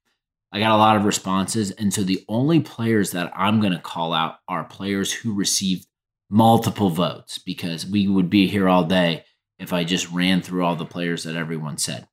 I 0.51 0.57
got 0.57 0.73
a 0.73 0.77
lot 0.77 0.95
of 0.95 1.05
responses, 1.05 1.69
and 1.69 1.93
so 1.93 2.01
the 2.01 2.25
only 2.27 2.61
players 2.61 3.11
that 3.11 3.31
I'm 3.35 3.59
going 3.59 3.73
to 3.73 3.79
call 3.79 4.11
out 4.11 4.37
are 4.47 4.63
players 4.63 5.13
who 5.13 5.35
received 5.35 5.85
multiple 6.31 6.89
votes 6.89 7.37
because 7.37 7.85
we 7.85 8.07
would 8.07 8.27
be 8.27 8.47
here 8.47 8.67
all 8.67 8.85
day 8.85 9.23
if 9.59 9.71
I 9.71 9.83
just 9.83 10.09
ran 10.09 10.41
through 10.41 10.65
all 10.65 10.75
the 10.75 10.83
players 10.83 11.23
that 11.25 11.35
everyone 11.35 11.77
said. 11.77 12.07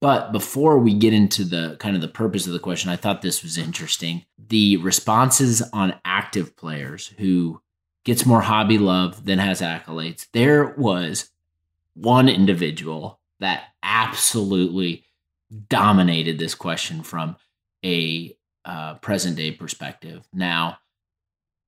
But 0.00 0.30
before 0.30 0.78
we 0.78 0.94
get 0.94 1.14
into 1.14 1.42
the 1.42 1.76
kind 1.80 1.96
of 1.96 2.00
the 2.00 2.06
purpose 2.06 2.46
of 2.46 2.52
the 2.52 2.60
question, 2.60 2.90
I 2.90 2.96
thought 2.96 3.22
this 3.22 3.42
was 3.42 3.58
interesting. 3.58 4.24
The 4.38 4.76
responses 4.76 5.62
on 5.72 5.96
active 6.04 6.56
players 6.56 7.08
who 7.18 7.60
gets 8.08 8.24
more 8.24 8.40
hobby 8.40 8.78
love 8.78 9.26
than 9.26 9.38
has 9.38 9.60
accolades. 9.60 10.28
There 10.32 10.74
was 10.78 11.30
one 11.92 12.26
individual 12.26 13.20
that 13.38 13.64
absolutely 13.82 15.04
dominated 15.68 16.38
this 16.38 16.54
question 16.54 17.02
from 17.02 17.36
a 17.84 18.34
uh, 18.64 18.94
present 18.94 19.36
day 19.36 19.52
perspective. 19.52 20.26
Now, 20.32 20.78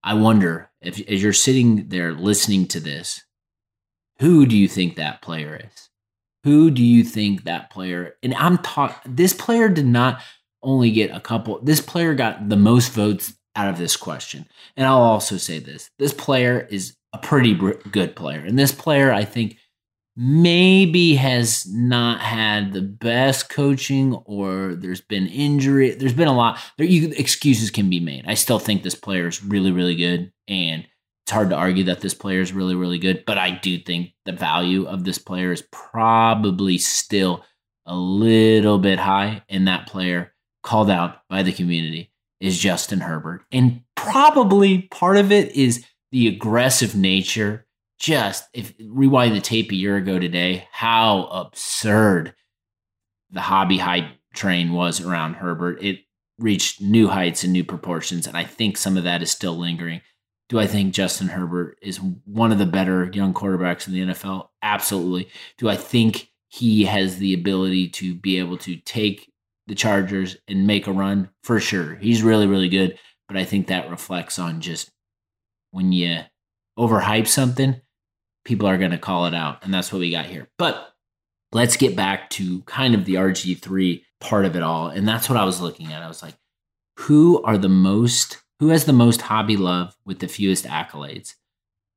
I 0.02 0.14
wonder 0.14 0.70
if, 0.80 0.98
as 1.10 1.22
you're 1.22 1.34
sitting 1.34 1.88
there 1.88 2.14
listening 2.14 2.66
to 2.68 2.80
this, 2.80 3.22
who 4.18 4.46
do 4.46 4.56
you 4.56 4.66
think 4.66 4.96
that 4.96 5.20
player 5.20 5.60
is? 5.62 5.90
Who 6.44 6.70
do 6.70 6.82
you 6.82 7.04
think 7.04 7.44
that 7.44 7.68
player? 7.68 8.16
And 8.22 8.34
I'm 8.34 8.56
talking. 8.56 9.14
This 9.14 9.34
player 9.34 9.68
did 9.68 9.84
not 9.84 10.22
only 10.62 10.90
get 10.90 11.14
a 11.14 11.20
couple. 11.20 11.60
This 11.62 11.82
player 11.82 12.14
got 12.14 12.48
the 12.48 12.56
most 12.56 12.92
votes 12.92 13.34
out 13.56 13.68
of 13.68 13.78
this 13.78 13.96
question. 13.96 14.46
And 14.76 14.86
I'll 14.86 14.98
also 14.98 15.36
say 15.36 15.58
this: 15.58 15.90
this 15.98 16.12
player 16.12 16.66
is 16.70 16.96
a 17.12 17.18
pretty 17.18 17.54
good 17.54 18.16
player, 18.16 18.40
and 18.40 18.58
this 18.58 18.72
player 18.72 19.12
I 19.12 19.24
think 19.24 19.56
maybe 20.16 21.14
has 21.14 21.66
not 21.72 22.20
had 22.20 22.72
the 22.72 22.82
best 22.82 23.48
coaching 23.48 24.14
or 24.26 24.74
there's 24.74 25.00
been 25.00 25.26
injury 25.28 25.92
there's 25.92 26.12
been 26.12 26.28
a 26.28 26.36
lot 26.36 26.58
there 26.76 26.86
you, 26.86 27.08
excuses 27.16 27.70
can 27.70 27.88
be 27.88 28.00
made. 28.00 28.24
I 28.26 28.34
still 28.34 28.58
think 28.58 28.82
this 28.82 28.94
player 28.94 29.28
is 29.28 29.42
really 29.42 29.72
really 29.72 29.94
good. 29.94 30.32
And 30.48 30.86
it's 31.24 31.32
hard 31.32 31.50
to 31.50 31.56
argue 31.56 31.84
that 31.84 32.00
this 32.00 32.12
player 32.12 32.40
is 32.40 32.52
really 32.52 32.74
really 32.74 32.98
good 32.98 33.24
but 33.24 33.38
i 33.38 33.50
do 33.50 33.78
think 33.78 34.10
the 34.24 34.32
value 34.32 34.84
of 34.86 35.04
this 35.04 35.18
player 35.18 35.52
is 35.52 35.62
probably 35.70 36.76
still 36.76 37.44
a 37.86 37.94
little 37.94 38.78
bit 38.78 38.98
high. 38.98 39.42
And 39.48 39.68
that 39.68 39.86
player 39.86 40.32
called 40.62 40.90
out 40.90 41.22
by 41.28 41.42
the 41.42 41.52
community 41.52 42.09
is 42.40 42.58
justin 42.58 43.00
herbert 43.00 43.42
and 43.52 43.82
probably 43.94 44.82
part 44.82 45.16
of 45.16 45.30
it 45.30 45.54
is 45.54 45.84
the 46.10 46.26
aggressive 46.26 46.96
nature 46.96 47.66
just 48.00 48.48
if 48.54 48.72
rewind 48.82 49.36
the 49.36 49.40
tape 49.40 49.70
a 49.70 49.76
year 49.76 49.96
ago 49.96 50.18
today, 50.18 50.66
how 50.72 51.24
absurd 51.26 52.34
the 53.30 53.42
hobby 53.42 53.78
hype 53.78 54.08
train 54.34 54.72
was 54.72 55.00
around 55.00 55.34
Herbert. 55.34 55.82
It 55.82 56.00
reached 56.38 56.80
new 56.80 57.08
heights 57.08 57.44
and 57.44 57.52
new 57.52 57.62
proportions, 57.62 58.26
and 58.26 58.36
I 58.36 58.44
think 58.44 58.76
some 58.76 58.96
of 58.96 59.04
that 59.04 59.22
is 59.22 59.30
still 59.30 59.56
lingering. 59.56 60.00
Do 60.48 60.58
I 60.58 60.66
think 60.66 60.94
Justin 60.94 61.28
Herbert 61.28 61.78
is 61.80 62.00
one 62.24 62.50
of 62.50 62.58
the 62.58 62.66
better 62.66 63.08
young 63.12 63.34
quarterbacks 63.34 63.86
in 63.86 63.92
the 63.92 64.00
NFL? 64.00 64.48
Absolutely. 64.62 65.28
Do 65.58 65.68
I 65.68 65.76
think 65.76 66.30
he 66.48 66.84
has 66.86 67.18
the 67.18 67.34
ability 67.34 67.90
to 67.90 68.14
be 68.14 68.38
able 68.38 68.56
to 68.58 68.76
take 68.78 69.29
the 69.70 69.76
Chargers 69.76 70.36
and 70.48 70.66
make 70.66 70.86
a 70.86 70.92
run? 70.92 71.30
For 71.44 71.60
sure. 71.60 71.94
He's 71.94 72.22
really, 72.22 72.46
really 72.46 72.68
good. 72.68 72.98
But 73.28 73.36
I 73.36 73.44
think 73.44 73.68
that 73.68 73.88
reflects 73.88 74.38
on 74.38 74.60
just 74.60 74.90
when 75.70 75.92
you 75.92 76.18
overhype 76.76 77.28
something, 77.28 77.80
people 78.44 78.66
are 78.66 78.76
going 78.76 78.90
to 78.90 78.98
call 78.98 79.26
it 79.26 79.34
out. 79.34 79.64
And 79.64 79.72
that's 79.72 79.92
what 79.92 80.00
we 80.00 80.10
got 80.10 80.26
here. 80.26 80.48
But 80.58 80.92
let's 81.52 81.76
get 81.76 81.94
back 81.94 82.28
to 82.30 82.62
kind 82.62 82.94
of 82.94 83.04
the 83.04 83.14
RG3 83.14 84.02
part 84.20 84.44
of 84.44 84.56
it 84.56 84.62
all. 84.62 84.88
And 84.88 85.06
that's 85.06 85.30
what 85.30 85.38
I 85.38 85.44
was 85.44 85.60
looking 85.60 85.92
at. 85.92 86.02
I 86.02 86.08
was 86.08 86.22
like, 86.22 86.34
who 86.98 87.40
are 87.44 87.56
the 87.56 87.68
most, 87.68 88.42
who 88.58 88.68
has 88.68 88.84
the 88.84 88.92
most 88.92 89.22
hobby 89.22 89.56
love 89.56 89.96
with 90.04 90.18
the 90.18 90.28
fewest 90.28 90.64
accolades? 90.64 91.34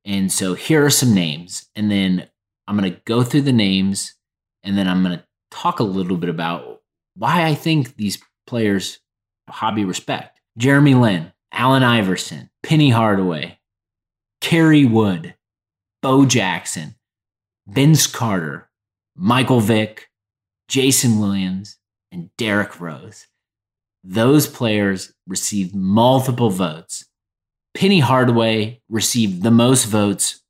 And 0.04 0.30
so 0.30 0.54
here 0.54 0.84
are 0.84 0.90
some 0.90 1.12
names. 1.12 1.68
And 1.74 1.90
then 1.90 2.28
I'm 2.68 2.78
going 2.78 2.92
to 2.92 3.00
go 3.04 3.24
through 3.24 3.42
the 3.42 3.52
names 3.52 4.14
and 4.62 4.78
then 4.78 4.86
I'm 4.86 5.02
going 5.02 5.18
to 5.18 5.24
talk 5.50 5.80
a 5.80 5.84
little 5.84 6.16
bit 6.16 6.30
about 6.30 6.73
why 7.16 7.44
I 7.44 7.54
think 7.54 7.96
these 7.96 8.18
players 8.46 9.00
hobby 9.48 9.84
respect. 9.84 10.40
Jeremy 10.56 10.94
Lin, 10.94 11.32
Allen 11.52 11.82
Iverson, 11.82 12.50
Penny 12.62 12.90
Hardaway, 12.90 13.58
Kerry 14.40 14.84
Wood, 14.84 15.34
Bo 16.02 16.24
Jackson, 16.24 16.96
Vince 17.66 18.06
Carter, 18.06 18.68
Michael 19.16 19.60
Vick, 19.60 20.10
Jason 20.68 21.18
Williams, 21.18 21.78
and 22.12 22.30
Derrick 22.36 22.80
Rose. 22.80 23.26
Those 24.02 24.46
players 24.46 25.12
received 25.26 25.74
multiple 25.74 26.50
votes. 26.50 27.06
Penny 27.74 28.00
Hardaway 28.00 28.82
received 28.88 29.42
the 29.42 29.50
most 29.50 29.86
votes 29.86 30.42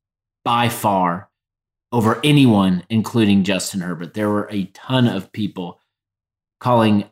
by 0.44 0.68
far 0.68 1.30
over 1.92 2.20
anyone, 2.24 2.82
including 2.90 3.44
Justin 3.44 3.80
Herbert. 3.80 4.14
There 4.14 4.28
were 4.28 4.48
a 4.50 4.64
ton 4.66 5.06
of 5.06 5.32
people 5.32 5.80
calling 6.64 7.04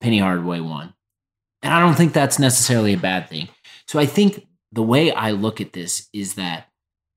Penny 0.00 0.18
Hardaway 0.18 0.58
one. 0.58 0.92
And 1.62 1.72
I 1.72 1.78
don't 1.78 1.94
think 1.94 2.12
that's 2.12 2.40
necessarily 2.40 2.92
a 2.92 2.98
bad 2.98 3.28
thing. 3.28 3.48
So 3.86 4.00
I 4.00 4.06
think 4.06 4.48
the 4.72 4.82
way 4.82 5.12
I 5.12 5.30
look 5.30 5.60
at 5.60 5.72
this 5.72 6.08
is 6.12 6.34
that 6.34 6.66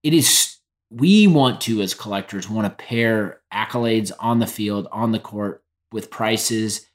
it 0.04 0.14
is 0.14 0.58
we 0.92 1.26
want 1.26 1.62
to, 1.62 1.82
as 1.82 1.96
collectors, 1.96 2.48
want 2.48 2.68
to 2.68 2.84
pair 2.86 3.42
accolades 3.52 4.12
on 4.20 4.38
the 4.38 4.46
field, 4.46 4.88
on 4.92 5.12
the 5.12 5.20
court 5.20 5.64
with 5.92 6.12
prices 6.12 6.86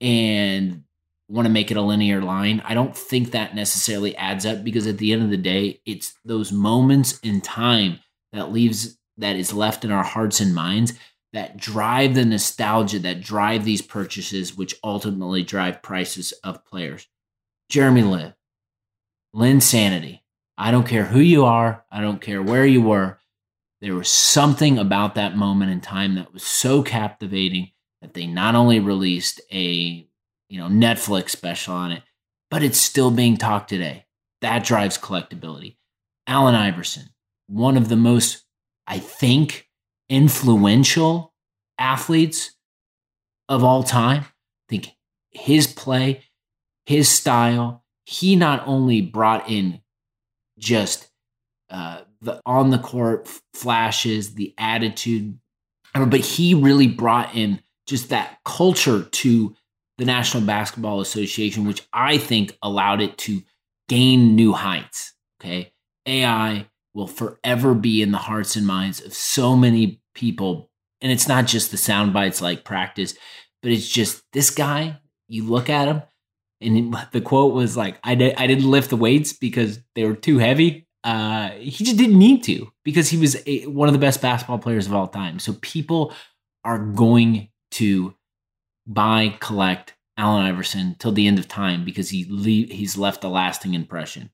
and 0.00 0.84
want 1.28 1.46
to 1.46 1.52
make 1.52 1.72
it 1.72 1.76
a 1.76 1.82
linear 1.82 2.22
line. 2.22 2.62
I 2.64 2.74
don't 2.74 2.96
think 2.96 3.32
that 3.32 3.56
necessarily 3.56 4.14
adds 4.16 4.46
up 4.46 4.62
because 4.62 4.86
at 4.86 4.98
the 4.98 5.12
end 5.12 5.24
of 5.24 5.30
the 5.30 5.36
day, 5.36 5.80
it's 5.84 6.14
those 6.24 6.52
moments 6.52 7.18
in 7.24 7.40
time 7.40 7.98
that 8.32 8.52
leaves 8.52 8.96
that 9.16 9.34
is 9.34 9.52
left 9.52 9.84
in 9.84 9.90
our 9.90 10.04
hearts 10.04 10.38
and 10.38 10.54
minds 10.54 10.92
that 11.32 11.56
drive 11.56 12.14
the 12.14 12.24
nostalgia, 12.24 12.98
that 13.00 13.20
drive 13.20 13.64
these 13.64 13.82
purchases, 13.82 14.56
which 14.56 14.74
ultimately 14.82 15.42
drive 15.42 15.82
prices 15.82 16.32
of 16.44 16.64
players. 16.64 17.06
Jeremy 17.68 18.32
Linsanity. 19.34 20.20
I 20.56 20.70
don't 20.70 20.86
care 20.86 21.04
who 21.04 21.20
you 21.20 21.44
are, 21.44 21.84
I 21.90 22.00
don't 22.00 22.20
care 22.20 22.42
where 22.42 22.66
you 22.66 22.82
were. 22.82 23.18
There 23.80 23.94
was 23.94 24.08
something 24.08 24.78
about 24.78 25.14
that 25.14 25.36
moment 25.36 25.70
in 25.70 25.80
time 25.80 26.16
that 26.16 26.32
was 26.32 26.42
so 26.42 26.82
captivating 26.82 27.70
that 28.00 28.14
they 28.14 28.26
not 28.26 28.56
only 28.56 28.80
released 28.80 29.40
a 29.52 30.08
you 30.48 30.58
know 30.58 30.66
Netflix 30.66 31.30
special 31.30 31.74
on 31.74 31.92
it, 31.92 32.02
but 32.50 32.62
it's 32.62 32.80
still 32.80 33.10
being 33.10 33.36
talked 33.36 33.68
today. 33.68 34.06
That 34.40 34.64
drives 34.64 34.98
collectability. 34.98 35.76
Allen 36.26 36.54
Iverson, 36.54 37.10
one 37.46 37.76
of 37.76 37.88
the 37.88 37.96
most, 37.96 38.44
I 38.86 38.98
think, 38.98 39.67
influential 40.08 41.34
athletes 41.78 42.52
of 43.48 43.64
all 43.64 43.82
time. 43.82 44.22
I 44.22 44.68
think 44.68 44.90
his 45.30 45.66
play, 45.66 46.24
his 46.86 47.08
style, 47.08 47.84
he 48.04 48.36
not 48.36 48.66
only 48.66 49.00
brought 49.00 49.48
in 49.50 49.80
just 50.58 51.10
uh, 51.70 52.02
the 52.20 52.40
on 52.46 52.70
the 52.70 52.78
court 52.78 53.28
flashes, 53.54 54.34
the 54.34 54.54
attitude, 54.58 55.38
but 55.94 56.20
he 56.20 56.54
really 56.54 56.88
brought 56.88 57.34
in 57.34 57.60
just 57.86 58.08
that 58.08 58.38
culture 58.44 59.02
to 59.02 59.54
the 59.98 60.04
National 60.04 60.42
Basketball 60.42 61.00
Association, 61.00 61.66
which 61.66 61.86
I 61.92 62.18
think 62.18 62.56
allowed 62.62 63.00
it 63.00 63.18
to 63.18 63.42
gain 63.88 64.36
new 64.36 64.52
heights. 64.52 65.14
Okay. 65.40 65.72
AI 66.06 66.66
will 66.94 67.06
forever 67.06 67.74
be 67.74 68.02
in 68.02 68.12
the 68.12 68.18
hearts 68.18 68.56
and 68.56 68.66
minds 68.66 69.00
of 69.00 69.12
so 69.12 69.56
many 69.56 70.00
people. 70.14 70.70
And 71.00 71.12
it's 71.12 71.28
not 71.28 71.46
just 71.46 71.70
the 71.70 71.76
sound 71.76 72.12
bites 72.12 72.40
like 72.40 72.64
practice, 72.64 73.14
but 73.62 73.70
it's 73.70 73.88
just 73.88 74.22
this 74.32 74.50
guy, 74.50 74.98
you 75.28 75.44
look 75.44 75.70
at 75.70 75.88
him, 75.88 76.02
and 76.60 76.96
the 77.12 77.20
quote 77.20 77.54
was 77.54 77.76
like, 77.76 77.98
I, 78.02 78.12
I 78.36 78.46
didn't 78.46 78.70
lift 78.70 78.90
the 78.90 78.96
weights 78.96 79.32
because 79.32 79.80
they 79.94 80.04
were 80.04 80.16
too 80.16 80.38
heavy. 80.38 80.86
Uh, 81.04 81.50
he 81.50 81.84
just 81.84 81.96
didn't 81.96 82.18
need 82.18 82.42
to 82.44 82.68
because 82.84 83.08
he 83.08 83.16
was 83.16 83.40
a, 83.46 83.66
one 83.66 83.88
of 83.88 83.92
the 83.92 84.00
best 84.00 84.20
basketball 84.20 84.58
players 84.58 84.86
of 84.86 84.94
all 84.94 85.06
time. 85.06 85.38
So 85.38 85.54
people 85.60 86.12
are 86.64 86.78
going 86.78 87.50
to 87.72 88.14
buy, 88.86 89.36
collect 89.38 89.94
Allen 90.16 90.44
Iverson 90.44 90.96
till 90.98 91.12
the 91.12 91.28
end 91.28 91.38
of 91.38 91.46
time 91.46 91.84
because 91.84 92.10
he 92.10 92.26
le- 92.28 92.74
he's 92.74 92.98
left 92.98 93.22
a 93.22 93.28
lasting 93.28 93.74
impression. 93.74 94.30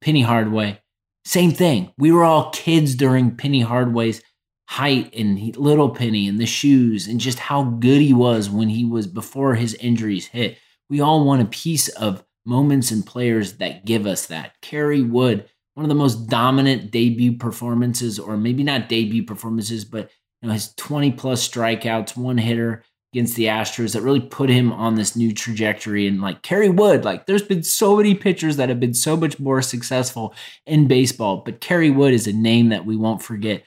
Penny 0.00 0.22
Hardaway, 0.22 0.80
same 1.28 1.52
thing. 1.52 1.92
We 1.98 2.10
were 2.10 2.24
all 2.24 2.48
kids 2.52 2.94
during 2.94 3.36
Penny 3.36 3.60
Hardaway's 3.60 4.22
height 4.66 5.14
and 5.14 5.38
he, 5.38 5.52
little 5.52 5.90
Penny 5.90 6.26
and 6.26 6.40
the 6.40 6.46
shoes 6.46 7.06
and 7.06 7.20
just 7.20 7.38
how 7.38 7.64
good 7.64 8.00
he 8.00 8.14
was 8.14 8.48
when 8.48 8.70
he 8.70 8.86
was 8.86 9.06
before 9.06 9.54
his 9.54 9.74
injuries 9.74 10.26
hit. 10.26 10.56
We 10.88 11.02
all 11.02 11.26
want 11.26 11.42
a 11.42 11.46
piece 11.46 11.88
of 11.90 12.24
moments 12.46 12.90
and 12.90 13.04
players 13.04 13.58
that 13.58 13.84
give 13.84 14.06
us 14.06 14.24
that. 14.26 14.52
Kerry 14.62 15.02
Wood, 15.02 15.46
one 15.74 15.84
of 15.84 15.90
the 15.90 15.94
most 15.94 16.30
dominant 16.30 16.90
debut 16.90 17.36
performances, 17.36 18.18
or 18.18 18.38
maybe 18.38 18.62
not 18.62 18.88
debut 18.88 19.24
performances, 19.24 19.84
but 19.84 20.10
you 20.40 20.48
know, 20.48 20.54
his 20.54 20.72
20 20.76 21.12
plus 21.12 21.46
strikeouts, 21.46 22.16
one 22.16 22.38
hitter, 22.38 22.84
against 23.12 23.36
the 23.36 23.44
Astros 23.44 23.94
that 23.94 24.02
really 24.02 24.20
put 24.20 24.50
him 24.50 24.72
on 24.72 24.94
this 24.94 25.16
new 25.16 25.32
trajectory. 25.32 26.06
And 26.06 26.20
like 26.20 26.42
Kerry 26.42 26.68
Wood, 26.68 27.04
like 27.04 27.26
there's 27.26 27.42
been 27.42 27.62
so 27.62 27.96
many 27.96 28.14
pitchers 28.14 28.56
that 28.56 28.68
have 28.68 28.80
been 28.80 28.94
so 28.94 29.16
much 29.16 29.38
more 29.38 29.62
successful 29.62 30.34
in 30.66 30.88
baseball, 30.88 31.42
but 31.44 31.60
Kerry 31.60 31.90
Wood 31.90 32.12
is 32.12 32.26
a 32.26 32.32
name 32.32 32.68
that 32.68 32.84
we 32.84 32.96
won't 32.96 33.22
forget. 33.22 33.62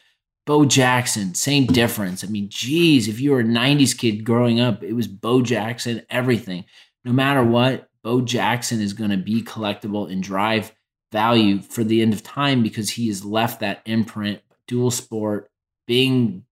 Bo 0.45 0.65
Jackson, 0.65 1.35
same 1.35 1.65
difference. 1.65 2.23
I 2.23 2.27
mean, 2.27 2.49
geez, 2.49 3.07
if 3.07 3.19
you 3.19 3.31
were 3.31 3.41
a 3.41 3.43
90s 3.43 3.97
kid 3.97 4.23
growing 4.23 4.59
up, 4.59 4.83
it 4.83 4.93
was 4.93 5.07
Bo 5.07 5.41
Jackson, 5.41 6.01
everything. 6.09 6.65
No 7.05 7.13
matter 7.13 7.43
what, 7.43 7.89
Bo 8.03 8.21
Jackson 8.21 8.81
is 8.81 8.93
going 8.93 9.11
to 9.11 9.17
be 9.17 9.43
collectible 9.43 10.11
and 10.11 10.21
drive 10.21 10.73
value 11.11 11.61
for 11.61 11.83
the 11.83 12.01
end 12.01 12.13
of 12.13 12.23
time 12.23 12.63
because 12.63 12.89
he 12.89 13.07
has 13.07 13.23
left 13.23 13.59
that 13.59 13.81
imprint, 13.85 14.41
dual 14.67 14.91
sport, 14.91 15.49
being 15.87 16.43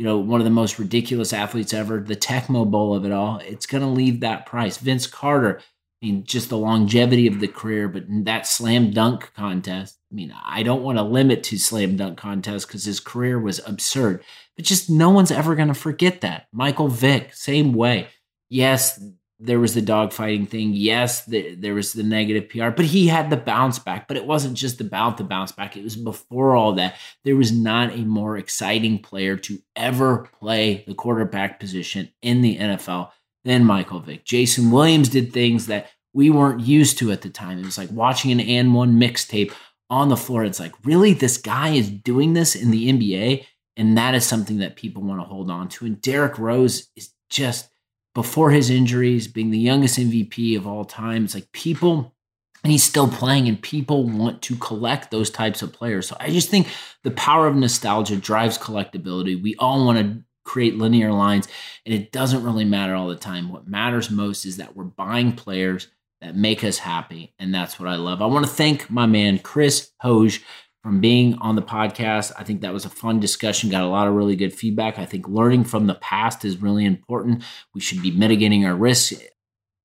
you 0.00 0.06
know, 0.06 0.16
one 0.16 0.40
of 0.40 0.46
the 0.46 0.50
most 0.50 0.78
ridiculous 0.78 1.34
athletes 1.34 1.74
ever, 1.74 2.00
the 2.00 2.16
Tecmo 2.16 2.70
Bowl 2.70 2.94
of 2.94 3.04
it 3.04 3.12
all, 3.12 3.36
it's 3.44 3.66
going 3.66 3.82
to 3.82 3.86
leave 3.86 4.20
that 4.20 4.46
price. 4.46 4.78
Vince 4.78 5.06
Carter, 5.06 5.60
I 5.60 6.06
mean, 6.06 6.24
just 6.24 6.48
the 6.48 6.56
longevity 6.56 7.26
of 7.26 7.38
the 7.38 7.48
career, 7.48 7.86
but 7.86 8.04
that 8.08 8.46
slam 8.46 8.92
dunk 8.92 9.30
contest, 9.34 9.98
I 10.10 10.14
mean, 10.14 10.34
I 10.42 10.62
don't 10.62 10.82
want 10.82 10.96
to 10.96 11.02
limit 11.04 11.42
to 11.42 11.58
slam 11.58 11.98
dunk 11.98 12.16
contest 12.16 12.66
because 12.66 12.86
his 12.86 12.98
career 12.98 13.38
was 13.38 13.60
absurd, 13.66 14.24
but 14.56 14.64
just 14.64 14.88
no 14.88 15.10
one's 15.10 15.30
ever 15.30 15.54
going 15.54 15.68
to 15.68 15.74
forget 15.74 16.22
that. 16.22 16.46
Michael 16.50 16.88
Vick, 16.88 17.34
same 17.34 17.74
way. 17.74 18.06
Yes, 18.48 18.98
there 19.40 19.58
was 19.58 19.74
the 19.74 19.82
dogfighting 19.82 20.48
thing. 20.48 20.72
Yes, 20.74 21.24
the, 21.24 21.54
there 21.54 21.74
was 21.74 21.94
the 21.94 22.02
negative 22.02 22.50
PR, 22.50 22.68
but 22.68 22.84
he 22.84 23.08
had 23.08 23.30
the 23.30 23.36
bounce 23.36 23.78
back. 23.78 24.06
But 24.06 24.18
it 24.18 24.26
wasn't 24.26 24.54
just 24.56 24.80
about 24.80 25.16
the 25.16 25.24
bounce 25.24 25.50
back, 25.50 25.76
it 25.76 25.82
was 25.82 25.96
before 25.96 26.54
all 26.54 26.74
that. 26.74 26.96
There 27.24 27.36
was 27.36 27.50
not 27.50 27.92
a 27.94 28.04
more 28.04 28.36
exciting 28.36 28.98
player 28.98 29.36
to 29.38 29.58
ever 29.74 30.28
play 30.38 30.84
the 30.86 30.94
quarterback 30.94 31.58
position 31.58 32.10
in 32.22 32.42
the 32.42 32.58
NFL 32.58 33.10
than 33.44 33.64
Michael 33.64 34.00
Vick. 34.00 34.24
Jason 34.24 34.70
Williams 34.70 35.08
did 35.08 35.32
things 35.32 35.66
that 35.66 35.90
we 36.12 36.28
weren't 36.28 36.60
used 36.60 36.98
to 36.98 37.10
at 37.10 37.22
the 37.22 37.30
time. 37.30 37.58
It 37.58 37.64
was 37.64 37.78
like 37.78 37.90
watching 37.90 38.30
an 38.32 38.40
and 38.40 38.74
one 38.74 39.00
mixtape 39.00 39.52
on 39.88 40.08
the 40.08 40.16
floor. 40.16 40.44
It's 40.44 40.60
like, 40.60 40.74
really, 40.84 41.14
this 41.14 41.38
guy 41.38 41.70
is 41.70 41.90
doing 41.90 42.34
this 42.34 42.54
in 42.54 42.70
the 42.70 42.92
NBA? 42.92 43.46
And 43.76 43.96
that 43.96 44.14
is 44.14 44.26
something 44.26 44.58
that 44.58 44.76
people 44.76 45.02
want 45.02 45.20
to 45.20 45.24
hold 45.24 45.50
on 45.50 45.68
to. 45.70 45.86
And 45.86 46.00
Derrick 46.02 46.38
Rose 46.38 46.90
is 46.96 47.10
just 47.30 47.69
before 48.14 48.50
his 48.50 48.70
injuries, 48.70 49.28
being 49.28 49.50
the 49.50 49.58
youngest 49.58 49.98
MVP 49.98 50.56
of 50.56 50.66
all 50.66 50.84
time. 50.84 51.24
It's 51.24 51.34
like 51.34 51.52
people, 51.52 52.14
and 52.62 52.70
he's 52.70 52.82
still 52.82 53.08
playing, 53.08 53.48
and 53.48 53.60
people 53.60 54.08
want 54.08 54.42
to 54.42 54.56
collect 54.56 55.10
those 55.10 55.30
types 55.30 55.62
of 55.62 55.72
players. 55.72 56.08
So 56.08 56.16
I 56.18 56.30
just 56.30 56.48
think 56.48 56.68
the 57.04 57.12
power 57.12 57.46
of 57.46 57.56
nostalgia 57.56 58.16
drives 58.16 58.58
collectability. 58.58 59.40
We 59.40 59.54
all 59.56 59.84
want 59.84 59.98
to 59.98 60.24
create 60.44 60.76
linear 60.76 61.12
lines, 61.12 61.46
and 61.86 61.94
it 61.94 62.12
doesn't 62.12 62.44
really 62.44 62.64
matter 62.64 62.94
all 62.94 63.08
the 63.08 63.16
time. 63.16 63.50
What 63.50 63.68
matters 63.68 64.10
most 64.10 64.44
is 64.44 64.56
that 64.56 64.74
we're 64.74 64.84
buying 64.84 65.32
players 65.32 65.88
that 66.20 66.36
make 66.36 66.64
us 66.64 66.78
happy, 66.78 67.34
and 67.38 67.54
that's 67.54 67.78
what 67.78 67.88
I 67.88 67.96
love. 67.96 68.20
I 68.20 68.26
want 68.26 68.44
to 68.44 68.52
thank 68.52 68.90
my 68.90 69.06
man 69.06 69.38
Chris 69.38 69.92
Hoge 70.00 70.42
from 70.82 71.00
being 71.00 71.34
on 71.34 71.56
the 71.56 71.62
podcast. 71.62 72.32
I 72.38 72.44
think 72.44 72.62
that 72.62 72.72
was 72.72 72.84
a 72.84 72.90
fun 72.90 73.20
discussion, 73.20 73.70
got 73.70 73.82
a 73.82 73.88
lot 73.88 74.08
of 74.08 74.14
really 74.14 74.36
good 74.36 74.54
feedback. 74.54 74.98
I 74.98 75.06
think 75.06 75.28
learning 75.28 75.64
from 75.64 75.86
the 75.86 75.94
past 75.94 76.44
is 76.44 76.62
really 76.62 76.84
important. 76.84 77.42
We 77.74 77.80
should 77.80 78.02
be 78.02 78.10
mitigating 78.10 78.64
our 78.64 78.74
risks, 78.74 79.22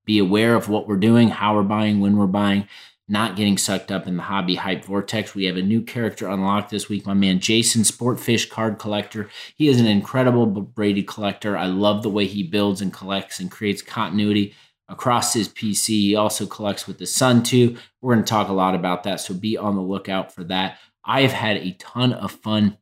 be 0.04 0.18
aware 0.18 0.54
of 0.54 0.68
what 0.68 0.88
we're 0.88 0.96
doing, 0.96 1.28
how 1.28 1.54
we're 1.54 1.62
buying, 1.62 2.00
when 2.00 2.16
we're 2.16 2.26
buying, 2.26 2.66
not 3.08 3.36
getting 3.36 3.58
sucked 3.58 3.92
up 3.92 4.06
in 4.06 4.16
the 4.16 4.22
hobby 4.22 4.56
hype 4.56 4.84
vortex. 4.84 5.34
We 5.34 5.44
have 5.44 5.56
a 5.56 5.62
new 5.62 5.82
character 5.82 6.28
unlocked 6.28 6.70
this 6.70 6.88
week, 6.88 7.06
my 7.06 7.14
man 7.14 7.40
Jason 7.40 7.82
Sportfish 7.82 8.48
card 8.48 8.78
collector. 8.78 9.28
He 9.54 9.68
is 9.68 9.78
an 9.78 9.86
incredible 9.86 10.46
Brady 10.46 11.02
collector. 11.02 11.56
I 11.56 11.66
love 11.66 12.02
the 12.02 12.10
way 12.10 12.26
he 12.26 12.42
builds 12.42 12.80
and 12.80 12.92
collects 12.92 13.38
and 13.38 13.50
creates 13.50 13.82
continuity 13.82 14.54
across 14.88 15.34
his 15.34 15.48
PC. 15.48 15.88
He 15.88 16.16
also 16.16 16.46
collects 16.46 16.86
with 16.86 16.98
the 16.98 17.06
son 17.06 17.42
too. 17.42 17.76
We're 18.00 18.14
going 18.14 18.24
to 18.24 18.28
talk 18.28 18.48
a 18.48 18.52
lot 18.52 18.74
about 18.74 19.04
that, 19.04 19.20
so 19.20 19.34
be 19.34 19.56
on 19.56 19.76
the 19.76 19.82
lookout 19.82 20.32
for 20.32 20.44
that. 20.44 20.78
I 21.06 21.22
have 21.22 21.32
had 21.32 21.56
a 21.56 21.72
ton 21.78 22.12
of 22.12 22.32
fun 22.32 22.76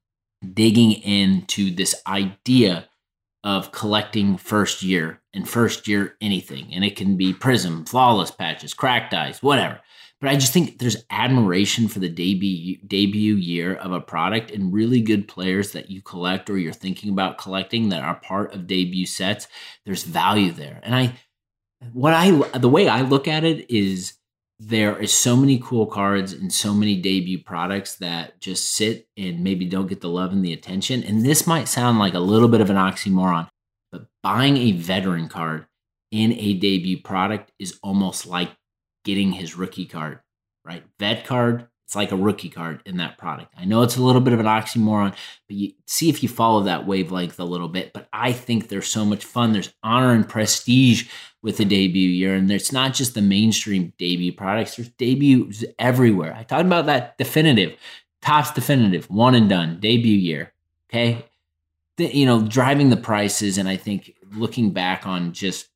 digging 0.53 0.93
into 0.93 1.71
this 1.71 1.95
idea 2.07 2.89
of 3.45 3.73
collecting 3.73 4.39
first 4.39 4.83
year 4.83 5.21
and 5.35 5.49
first 5.49 5.87
year 5.87 6.17
anything. 6.21 6.73
And 6.73 6.83
it 6.83 6.97
can 6.97 7.17
be 7.17 7.35
Prism, 7.35 7.85
Flawless 7.85 8.31
patches, 8.31 8.73
cracked 8.73 9.13
ice, 9.13 9.43
whatever. 9.43 9.81
But 10.21 10.31
I 10.31 10.37
just 10.37 10.55
think 10.55 10.79
there's 10.79 11.05
admiration 11.11 11.87
for 11.87 11.99
the 11.99 12.09
debut 12.09 12.79
debut 12.87 13.35
year 13.35 13.75
of 13.75 13.93
a 13.93 14.01
product 14.01 14.51
and 14.51 14.73
really 14.73 15.03
good 15.03 15.29
players 15.29 15.73
that 15.73 15.91
you 15.91 16.01
collect 16.01 16.49
or 16.49 16.57
you're 16.57 16.73
thinking 16.73 17.11
about 17.11 17.37
collecting 17.37 17.91
that 17.91 18.03
are 18.03 18.15
part 18.15 18.55
of 18.55 18.67
debut 18.67 19.05
sets. 19.05 19.49
There's 19.85 20.05
value 20.05 20.51
there. 20.51 20.81
And 20.83 20.95
I 20.95 21.13
what 21.93 22.15
I 22.15 22.31
the 22.57 22.71
way 22.71 22.89
I 22.89 23.03
look 23.03 23.29
at 23.29 23.45
it 23.45 23.71
is 23.71 24.15
there 24.61 24.97
is 25.01 25.12
so 25.12 25.37
many 25.37 25.59
cool 25.59 25.87
cards 25.87 26.33
and 26.33 26.53
so 26.53 26.73
many 26.73 26.97
debut 26.97 27.43
products 27.43 27.97
that 27.97 28.40
just 28.40 28.73
sit 28.73 29.09
and 29.17 29.43
maybe 29.43 29.64
don't 29.64 29.88
get 29.88 30.01
the 30.01 30.09
love 30.09 30.33
and 30.33 30.45
the 30.45 30.53
attention. 30.53 31.03
And 31.03 31.25
this 31.25 31.47
might 31.47 31.69
sound 31.69 31.99
like 31.99 32.14
a 32.14 32.21
little 32.21 32.49
bit 32.49 32.61
of 32.61 32.71
an 32.71 32.77
oxymoron, 32.77 33.49
but 33.90 34.07
buying 34.23 34.57
a 34.57 34.73
veteran 34.73 35.29
card 35.29 35.67
in 36.11 36.33
a 36.35 36.55
debut 36.55 37.01
product 37.01 37.51
is 37.59 37.79
almost 37.83 38.27
like 38.27 38.51
getting 39.05 39.33
his 39.33 39.57
rookie 39.57 39.87
card, 39.87 40.21
right? 40.64 40.85
Vet 41.01 41.27
card, 41.27 41.67
it's 41.87 41.97
like 41.97 42.12
a 42.12 42.17
rookie 42.17 42.49
card 42.49 42.81
in 42.87 42.97
that 42.99 43.19
product. 43.19 43.53
I 43.59 43.67
know 43.67 43.83
it's 43.83 43.97
a 43.97 44.03
little 44.03 44.21
bit 44.21 44.33
of 44.33 44.40
an 44.40 44.47
oxymoron, 44.47 45.11
but 45.11 45.57
you 45.57 45.73
see 45.87 46.09
if 46.09 46.23
you 46.23 46.29
follow 46.29 46.62
that 46.62 46.87
wavelength 46.87 47.38
a 47.38 47.45
little 47.45 47.69
bit. 47.69 47.93
But 47.93 48.09
I 48.12 48.33
think 48.33 48.69
there's 48.69 48.88
so 48.88 49.05
much 49.05 49.25
fun. 49.25 49.53
There's 49.53 49.75
honor 49.83 50.12
and 50.12 50.27
prestige 50.27 51.09
with 51.45 51.59
the 51.59 51.65
debut 51.67 52.09
year. 52.09 52.35
And 52.35 52.51
it's 52.51 52.73
not 52.73 52.95
just 52.95 53.15
the 53.15 53.21
mainstream 53.21 53.93
debut 53.99 54.33
products, 54.33 54.77
there's 54.77 54.89
debuts 54.89 55.63
everywhere. 55.79 56.35
I 56.35 56.43
talked 56.43 56.65
about 56.65 56.87
that 56.87 57.19
definitive, 57.19 57.79
Topps 58.23 58.51
definitive, 58.53 59.11
one 59.11 59.35
and 59.35 59.47
done, 59.47 59.79
debut 59.79 60.17
year. 60.17 60.55
Okay. 60.89 61.27
The, 61.99 62.07
you 62.07 62.25
know, 62.25 62.41
driving 62.41 62.89
the 62.89 62.97
prices. 62.97 63.59
And 63.59 63.69
I 63.69 63.77
think 63.77 64.15
looking 64.33 64.71
back 64.71 65.07
on 65.07 65.35
just 65.35 65.69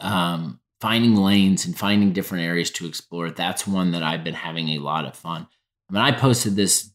um, 0.00 0.60
finding 0.82 1.16
lanes 1.16 1.64
and 1.64 1.76
finding 1.76 2.12
different 2.12 2.44
areas 2.44 2.70
to 2.72 2.86
explore, 2.86 3.30
that's 3.30 3.66
one 3.66 3.92
that 3.92 4.02
I've 4.02 4.22
been 4.22 4.34
having 4.34 4.68
a 4.68 4.80
lot 4.80 5.06
of 5.06 5.16
fun. 5.16 5.48
I 5.88 5.92
mean, 5.94 6.02
I 6.02 6.12
posted 6.12 6.56
this 6.56 6.90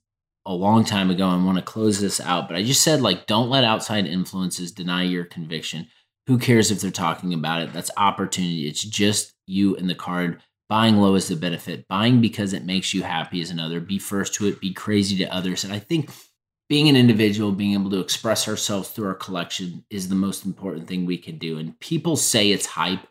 a 0.45 0.53
long 0.53 0.83
time 0.85 1.09
ago 1.09 1.27
and 1.31 1.43
want 1.43 1.57
to 1.57 1.63
close 1.63 1.99
this 1.99 2.21
out, 2.21 2.47
but 2.47 2.55
I 2.55 2.61
just 2.61 2.83
said, 2.83 3.01
like, 3.01 3.25
don't 3.25 3.49
let 3.49 3.63
outside 3.63 4.05
influences 4.05 4.71
deny 4.71 5.03
your 5.03 5.25
conviction. 5.25 5.87
Who 6.29 6.37
cares 6.37 6.69
if 6.69 6.79
they're 6.79 6.91
talking 6.91 7.33
about 7.33 7.63
it? 7.63 7.73
That's 7.73 7.89
opportunity. 7.97 8.67
It's 8.67 8.83
just 8.83 9.33
you 9.47 9.75
and 9.77 9.89
the 9.89 9.95
card. 9.95 10.39
Buying 10.67 10.97
low 10.97 11.15
is 11.15 11.27
the 11.27 11.35
benefit. 11.35 11.87
Buying 11.87 12.21
because 12.21 12.53
it 12.53 12.65
makes 12.65 12.93
you 12.93 13.01
happy 13.01 13.41
is 13.41 13.49
another. 13.49 13.79
Be 13.79 13.97
first 13.97 14.35
to 14.35 14.45
it. 14.45 14.61
Be 14.61 14.71
crazy 14.71 15.17
to 15.17 15.33
others. 15.33 15.63
And 15.63 15.73
I 15.73 15.79
think 15.79 16.11
being 16.69 16.87
an 16.87 16.95
individual, 16.95 17.51
being 17.51 17.73
able 17.73 17.89
to 17.89 17.99
express 17.99 18.47
ourselves 18.47 18.89
through 18.89 19.07
our 19.07 19.15
collection 19.15 19.83
is 19.89 20.07
the 20.07 20.13
most 20.13 20.45
important 20.45 20.87
thing 20.87 21.07
we 21.07 21.17
can 21.17 21.39
do. 21.39 21.57
And 21.57 21.79
people 21.79 22.15
say 22.15 22.51
it's 22.51 22.67
hype 22.67 23.07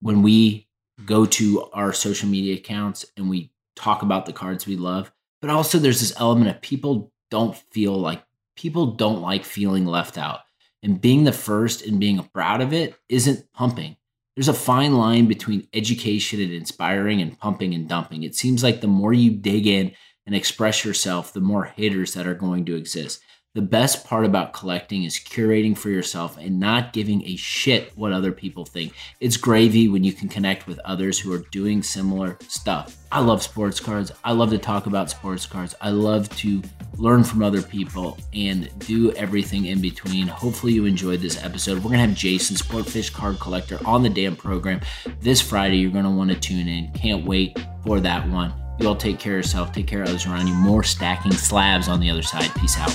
when 0.00 0.20
we 0.20 0.66
go 1.04 1.24
to 1.24 1.70
our 1.72 1.92
social 1.92 2.28
media 2.28 2.56
accounts 2.56 3.06
and 3.16 3.30
we 3.30 3.52
talk 3.76 4.02
about 4.02 4.26
the 4.26 4.32
cards 4.32 4.66
we 4.66 4.74
love. 4.74 5.12
But 5.40 5.50
also, 5.50 5.78
there's 5.78 6.00
this 6.00 6.18
element 6.18 6.50
of 6.50 6.60
people 6.62 7.12
don't 7.30 7.56
feel 7.70 7.96
like 7.96 8.24
people 8.56 8.86
don't 8.86 9.22
like 9.22 9.44
feeling 9.44 9.86
left 9.86 10.18
out. 10.18 10.40
And 10.82 11.00
being 11.00 11.24
the 11.24 11.32
first 11.32 11.84
and 11.84 11.98
being 11.98 12.22
proud 12.32 12.60
of 12.60 12.72
it 12.72 12.94
isn't 13.08 13.52
pumping. 13.52 13.96
There's 14.36 14.48
a 14.48 14.54
fine 14.54 14.94
line 14.94 15.26
between 15.26 15.66
education 15.72 16.40
and 16.40 16.52
inspiring 16.52 17.20
and 17.20 17.36
pumping 17.36 17.74
and 17.74 17.88
dumping. 17.88 18.22
It 18.22 18.36
seems 18.36 18.62
like 18.62 18.80
the 18.80 18.86
more 18.86 19.12
you 19.12 19.32
dig 19.32 19.66
in 19.66 19.92
and 20.26 20.34
express 20.36 20.84
yourself, 20.84 21.32
the 21.32 21.40
more 21.40 21.64
haters 21.64 22.14
that 22.14 22.26
are 22.26 22.34
going 22.34 22.64
to 22.66 22.76
exist. 22.76 23.20
The 23.54 23.62
best 23.62 24.06
part 24.06 24.26
about 24.26 24.52
collecting 24.52 25.04
is 25.04 25.16
curating 25.16 25.76
for 25.76 25.88
yourself 25.88 26.36
and 26.36 26.60
not 26.60 26.92
giving 26.92 27.24
a 27.24 27.34
shit 27.34 27.96
what 27.96 28.12
other 28.12 28.30
people 28.30 28.66
think. 28.66 28.92
It's 29.20 29.38
gravy 29.38 29.88
when 29.88 30.04
you 30.04 30.12
can 30.12 30.28
connect 30.28 30.66
with 30.66 30.78
others 30.84 31.18
who 31.18 31.32
are 31.32 31.42
doing 31.50 31.82
similar 31.82 32.36
stuff. 32.46 32.98
I 33.10 33.20
love 33.20 33.42
sports 33.42 33.80
cards. 33.80 34.12
I 34.22 34.32
love 34.32 34.50
to 34.50 34.58
talk 34.58 34.84
about 34.84 35.08
sports 35.08 35.46
cards. 35.46 35.74
I 35.80 35.90
love 35.90 36.28
to 36.36 36.62
learn 36.98 37.24
from 37.24 37.42
other 37.42 37.62
people 37.62 38.18
and 38.34 38.70
do 38.80 39.12
everything 39.12 39.64
in 39.64 39.80
between. 39.80 40.26
Hopefully, 40.28 40.74
you 40.74 40.84
enjoyed 40.84 41.20
this 41.20 41.42
episode. 41.42 41.76
We're 41.78 41.84
going 41.84 42.00
to 42.00 42.06
have 42.06 42.14
Jason, 42.14 42.54
Sportfish 42.54 43.10
Card 43.10 43.40
Collector, 43.40 43.78
on 43.86 44.02
the 44.02 44.10
damn 44.10 44.36
program 44.36 44.82
this 45.20 45.40
Friday. 45.40 45.78
You're 45.78 45.90
going 45.90 46.04
to 46.04 46.10
want 46.10 46.30
to 46.30 46.38
tune 46.38 46.68
in. 46.68 46.92
Can't 46.92 47.24
wait 47.24 47.58
for 47.82 47.98
that 48.00 48.28
one. 48.28 48.52
You 48.78 48.88
all 48.88 48.94
take 48.94 49.18
care 49.18 49.32
of 49.32 49.38
yourself, 49.38 49.72
take 49.72 49.86
care 49.86 50.02
of 50.02 50.10
others 50.10 50.26
around 50.26 50.48
you. 50.48 50.54
More 50.54 50.84
stacking 50.84 51.32
slabs 51.32 51.88
on 51.88 51.98
the 51.98 52.10
other 52.10 52.22
side. 52.22 52.54
Peace 52.54 52.78
out. 52.78 52.94